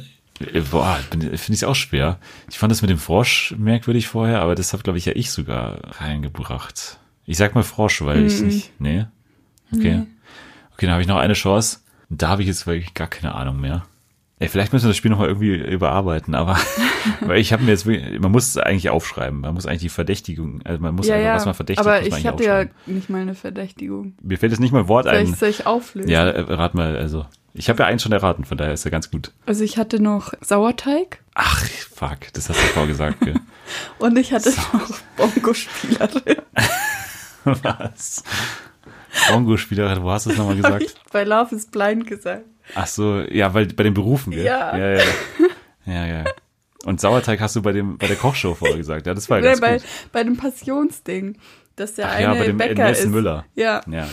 [0.70, 2.18] boah, finde ich es auch schwer.
[2.50, 5.30] Ich fand das mit dem Frosch merkwürdig vorher, aber das habe, glaube ich, ja ich
[5.30, 6.98] sogar reingebracht.
[7.24, 8.72] Ich sag mal Frosch, weil ich nicht.
[8.78, 9.06] Nee?
[9.72, 10.02] Okay.
[10.74, 11.78] Okay, dann habe ich noch eine Chance.
[12.08, 13.84] Da habe ich jetzt wirklich gar keine Ahnung mehr.
[14.38, 16.58] Ey, vielleicht müssen wir das Spiel nochmal irgendwie überarbeiten, aber
[17.22, 19.40] weil ich habe mir jetzt wirklich, man muss es eigentlich aufschreiben.
[19.40, 21.34] Man muss eigentlich die Verdächtigung, also man muss ja, einfach, ja.
[21.36, 24.14] was man verdächtigt, Aber muss ich hatte ja nicht mal eine Verdächtigung.
[24.22, 25.34] Mir fällt jetzt nicht mal ein Wort Soll ein.
[25.34, 26.10] soll ich auflösen?
[26.10, 27.24] Ja, äh, rat mal, also.
[27.58, 29.32] Ich habe ja einen schon erraten, von daher ist er ganz gut.
[29.46, 33.40] Also ich hatte noch Sauerteig Ach, fuck, das hast du vorher gesagt, gell?
[33.98, 36.36] und ich hatte noch Bongo-Spielerin.
[37.44, 38.22] Was?
[39.30, 40.82] Bongo-Spielerin, wo hast du es nochmal gesagt?
[40.82, 42.44] ich bei Love is Blind gesagt.
[42.74, 44.44] Ach so, ja, weil bei den Berufen, gell?
[44.44, 44.76] Ja.
[44.76, 45.04] Ja, ja.
[45.86, 46.24] Ja, ja.
[46.84, 49.06] Und Sauerteig hast du bei dem bei der Kochshow vorher gesagt.
[49.06, 49.84] Ja, das war ja Nee, ganz bei, gut.
[50.12, 51.38] bei dem Passionsding,
[51.76, 53.10] dass der Ach eine ja, bei dem Bäcker Nelson ist.
[53.12, 53.44] Müller.
[53.54, 53.80] Ja.
[53.90, 54.06] Ja.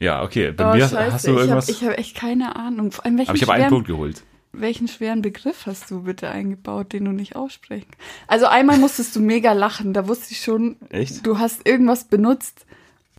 [0.00, 0.52] Ja, okay.
[0.52, 1.12] Bei Oh, mir scheiße.
[1.12, 1.66] hast du ich irgendwas.
[1.68, 2.92] habe ich hab echt keine Ahnung.
[2.92, 4.22] Vor allem welchen, aber ich habe einen Punkt geholt.
[4.52, 7.88] welchen schweren Begriff hast du bitte eingebaut, den du nicht aussprechen
[8.28, 9.92] Also einmal musstest du mega lachen.
[9.92, 11.26] Da wusste ich schon, Echt?
[11.26, 12.64] du hast irgendwas benutzt.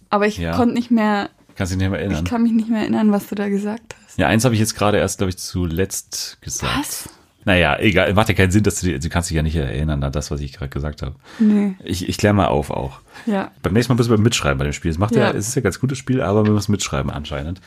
[0.09, 0.55] Aber ich Ja.
[0.55, 2.23] konnte nicht mehr, Kannst du dich nicht mehr ich erinnern?
[2.25, 4.17] kann mich nicht mehr erinnern, was du da gesagt hast.
[4.17, 6.77] Ja, eins habe ich jetzt gerade erst, glaube ich, zuletzt gesagt.
[6.80, 7.09] Was?
[7.46, 8.14] Naja, egal.
[8.14, 10.30] Macht ja keinen Sinn, dass du, dir- du kannst dich ja nicht erinnern an das,
[10.30, 11.16] was ich gerade gesagt habe.
[11.40, 11.76] Nee.
[11.84, 13.00] Ich, ich kläre mal auf auch.
[13.26, 13.52] Ja.
[13.64, 14.92] Beim nächsten Mal müssen wir mitschreiben bei dem Spiel.
[14.92, 15.32] Es macht ja, Ja.
[15.32, 17.62] es ist ja ein ganz gutes Spiel, aber wir müssen mitschreiben anscheinend.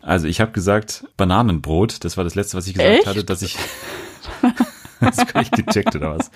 [0.00, 2.04] Also ich habe gesagt Bananenbrot.
[2.04, 3.06] Das war das letzte, was ich gesagt Echt?
[3.06, 3.56] hatte, dass ich.
[5.16, 6.30] das kann ich gecheckt oder was?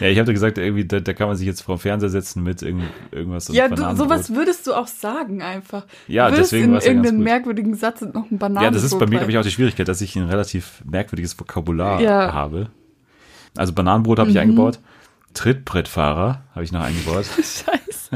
[0.00, 2.42] Ja, ich habe gesagt, irgendwie, da, da kann man sich jetzt vor den Fernseher setzen
[2.42, 3.48] mit irgend, irgendwas.
[3.48, 5.84] und Ja, du, sowas würdest du auch sagen einfach.
[6.08, 7.24] Ja, würdest deswegen ja ganz irgendeinen gut.
[7.24, 9.88] merkwürdigen Satz noch ein Bananenbrot Ja, das ist bei mir, glaube ich, auch die Schwierigkeit,
[9.88, 12.28] dass ich ein relativ merkwürdiges Vokabular Ja.
[12.28, 12.32] Mhm.
[12.32, 12.70] habe.
[13.56, 14.78] Also Bananenbrot habe ich eingebaut.
[15.34, 17.24] Trittbrettfahrer habe ich noch eingebaut.
[17.36, 18.10] Scheiße.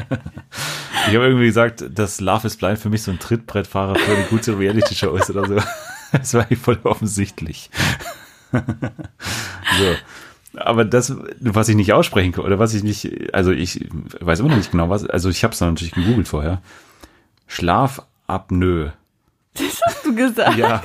[1.09, 4.24] Ich habe irgendwie gesagt, dass Love is Blind für mich so ein Trittbrettfahrer für eine
[4.24, 5.57] gute Reality-Show ist oder so.
[6.12, 7.68] Das war eigentlich voll offensichtlich.
[9.78, 10.58] So.
[10.60, 13.86] Aber das, was ich nicht aussprechen konnte, oder was ich nicht, also ich
[14.20, 16.62] weiß immer noch nicht genau was, also ich habe es natürlich gegoogelt vorher.
[17.46, 18.92] Schlafapnoe.
[19.54, 20.56] Das hast du gesagt.
[20.58, 20.82] Ja,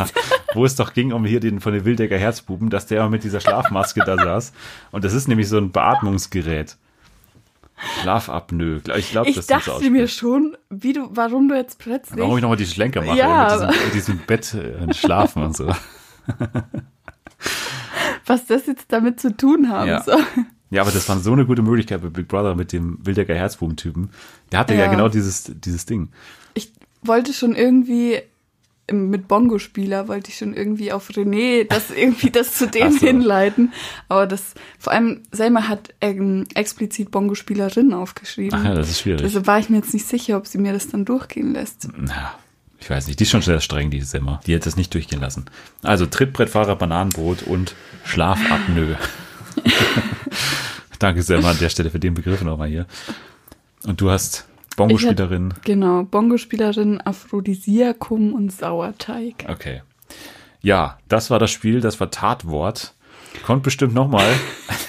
[0.53, 3.39] wo es doch ging um hier den von den Wildecker Herzbuben, dass der mit dieser
[3.41, 4.53] Schlafmaske da saß.
[4.91, 6.77] Und das ist nämlich so ein Beatmungsgerät.
[8.01, 8.81] Schlafapnoe.
[8.97, 12.19] Ich glaube, Ich das ist so dachte mir schon, wie du, warum du jetzt plötzlich.
[12.19, 13.43] Warum ich nochmal die Schlenker mache, Ja.
[13.43, 15.67] mit, diesem, mit diesem Bett äh, schlafen und so.
[18.25, 20.03] was das jetzt damit zu tun haben Ja.
[20.03, 20.23] soll.
[20.69, 24.09] Ja, aber das war so eine gute Möglichkeit bei Big Brother mit dem Wildecker Herzbuben-Typen.
[24.51, 24.81] Der hatte ja.
[24.81, 24.87] Ja.
[24.87, 26.09] genau dieses, dieses Ding.
[26.53, 26.71] Ich
[27.03, 28.19] wollte schon irgendwie
[28.91, 33.05] mit Bongo-Spieler wollte ich schon irgendwie auf René das irgendwie das zu dem so.
[33.05, 33.71] hinleiten.
[34.09, 38.57] Aber das, vor allem Selma hat ähm, explizit Bongo-Spielerin aufgeschrieben.
[38.59, 39.23] Ach ja, das ist schwierig.
[39.23, 41.87] Also war ich mir jetzt nicht sicher, ob sie mir das dann durchgehen lässt.
[41.97, 42.33] Na,
[42.81, 44.41] ich weiß nicht, die ist schon sehr streng, die Semmer.
[44.47, 45.45] Die hätte es nicht durchgehen lassen.
[45.83, 47.75] Also Trittbrettfahrer, Bananenbrot und
[48.05, 48.97] Schlafapnoe.
[50.99, 52.87] Danke, Semmer, an der Stelle für den Begriff nochmal hier.
[53.83, 55.53] Und du hast Bongo-Spielerin.
[55.63, 59.45] Genau, Bongo-Spielerin, Aphrodisiakum und Sauerteig.
[59.47, 59.83] Okay.
[60.61, 62.95] Ja, das war das Spiel, das war Tatwort.
[63.43, 64.33] Kommt bestimmt nochmal.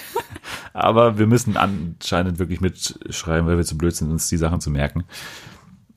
[0.73, 4.71] Aber wir müssen anscheinend wirklich mitschreiben, weil wir zu blöd sind, uns die Sachen zu
[4.71, 5.05] merken.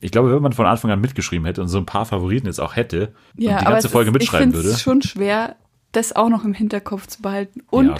[0.06, 2.60] Ich glaube, wenn man von Anfang an mitgeschrieben hätte und so ein paar Favoriten jetzt
[2.60, 4.68] auch hätte und die ganze Folge ist, mitschreiben ich würde.
[4.68, 5.56] es schon schwer,
[5.90, 7.96] das auch noch im Hinterkopf zu behalten und ja,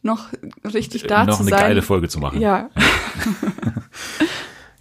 [0.00, 0.28] noch
[0.64, 1.60] richtig da noch zu eine sein.
[1.60, 2.40] geile Folge zu machen.
[2.40, 2.70] Ja,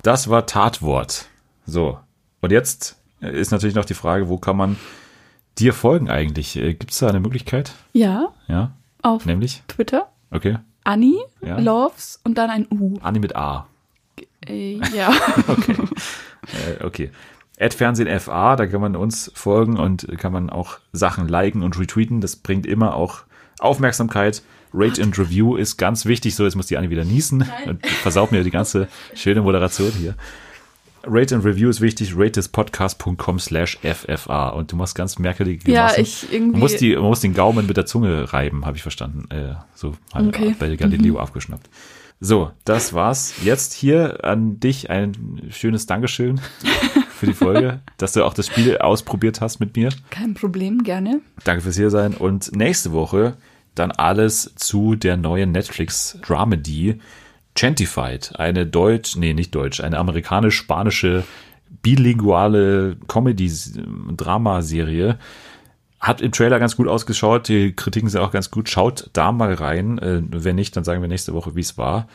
[0.01, 1.25] Das war Tatwort.
[1.65, 1.99] So.
[2.39, 4.77] Und jetzt ist natürlich noch die Frage, wo kann man
[5.57, 6.53] dir folgen eigentlich?
[6.53, 7.73] Gibt es da eine Möglichkeit?
[7.91, 9.61] ja, Ja, auf nämlich?
[9.67, 10.09] Twitter.
[10.31, 10.57] Okay.
[10.85, 11.59] Anni Ja.
[11.59, 12.97] Loves und dann ein U.
[13.01, 13.67] Anni mit A.
[14.47, 15.11] Äh, ja.
[16.79, 17.11] Äh, okay.
[17.59, 21.79] Ad Fernsehen FA, da kann man uns folgen und kann man auch Sachen liken und
[21.79, 22.19] retweeten.
[22.21, 23.19] Das bringt immer auch
[23.59, 24.43] Aufmerksamkeit.
[24.73, 26.35] Rate and Review ist ganz wichtig.
[26.35, 30.15] So, jetzt muss die Anni wieder niesen und versaut mir die ganze schöne Moderation hier.
[31.07, 32.13] Rate and Review ist wichtig.
[32.17, 34.49] ratespodcast.com slash FFA.
[34.49, 36.01] Und du machst ganz merkwürdige Ja, Grimassen.
[36.01, 38.81] ich irgendwie- Man muss, die, man muss den Gaumen mit der Zunge reiben, habe ich
[38.83, 39.29] verstanden.
[39.31, 40.49] Äh, so Okay.
[40.49, 40.55] Mhm.
[40.59, 41.69] bei Galileo aufgeschnappt.
[42.19, 43.33] So, das war's.
[43.43, 46.39] Jetzt hier an dich ein schönes Dankeschön
[47.09, 49.89] für die Folge, dass du auch das Spiel ausprobiert hast mit mir.
[50.09, 51.21] Kein Problem, gerne.
[51.43, 53.35] Danke fürs hier sein und nächste Woche
[53.75, 56.99] dann alles zu der neuen Netflix Dramedy
[57.55, 61.23] Gentified, eine deutsch, nee, nicht deutsch, eine amerikanisch-spanische
[61.81, 65.17] bilinguale Comedy-Drama-Serie.
[66.05, 68.69] Hat im Trailer ganz gut ausgeschaut, die Kritiken sind auch ganz gut.
[68.69, 69.97] Schaut da mal rein.
[69.97, 72.07] Äh, wenn nicht, dann sagen wir nächste Woche, wie es war.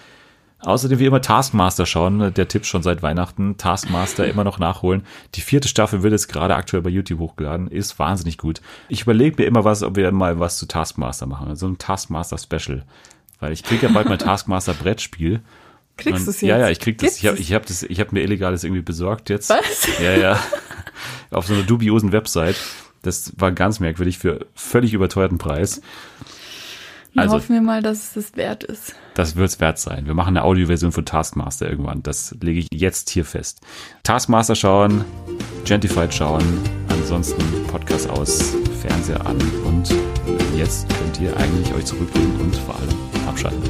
[0.61, 3.57] Außerdem wie immer Taskmaster schauen, der Tipp schon seit Weihnachten.
[3.57, 5.03] Taskmaster immer noch nachholen.
[5.34, 8.61] Die vierte Staffel wird jetzt gerade aktuell bei YouTube hochgeladen, ist wahnsinnig gut.
[8.88, 12.38] Ich überlege mir immer was, ob wir mal was zu Taskmaster machen, so ein Taskmaster
[12.38, 12.84] Special.
[13.41, 15.41] Weil ich kriege ja bald mein Taskmaster Brettspiel.
[15.97, 16.49] Kriegst du es jetzt?
[16.49, 17.18] Ja, ja, ich krieg das.
[17.18, 19.51] Gibt's Ich habe ich hab das, ich habe mir illegales irgendwie besorgt jetzt.
[19.51, 19.88] Was?
[20.01, 20.38] Ja, ja.
[21.32, 22.57] Auf so einer dubiosen Website.
[23.03, 25.81] Das war ganz merkwürdig für völlig überteuerten Preis.
[27.15, 28.95] Dann Also- hoffen wir mal, dass es das wert ist.
[29.15, 30.07] Das wird's wert sein.
[30.07, 32.03] Wir machen eine Audioversion von Taskmaster irgendwann.
[32.05, 33.61] Das lege ich jetzt hier fest.
[34.05, 35.05] Taskmaster schauen,
[35.65, 36.43] Gentified schauen,
[36.89, 39.93] ansonsten Podcast aus, Fernseher an und
[40.57, 43.69] jetzt könnt ihr eigentlich euch zurücklehnen und vor allem abschalten.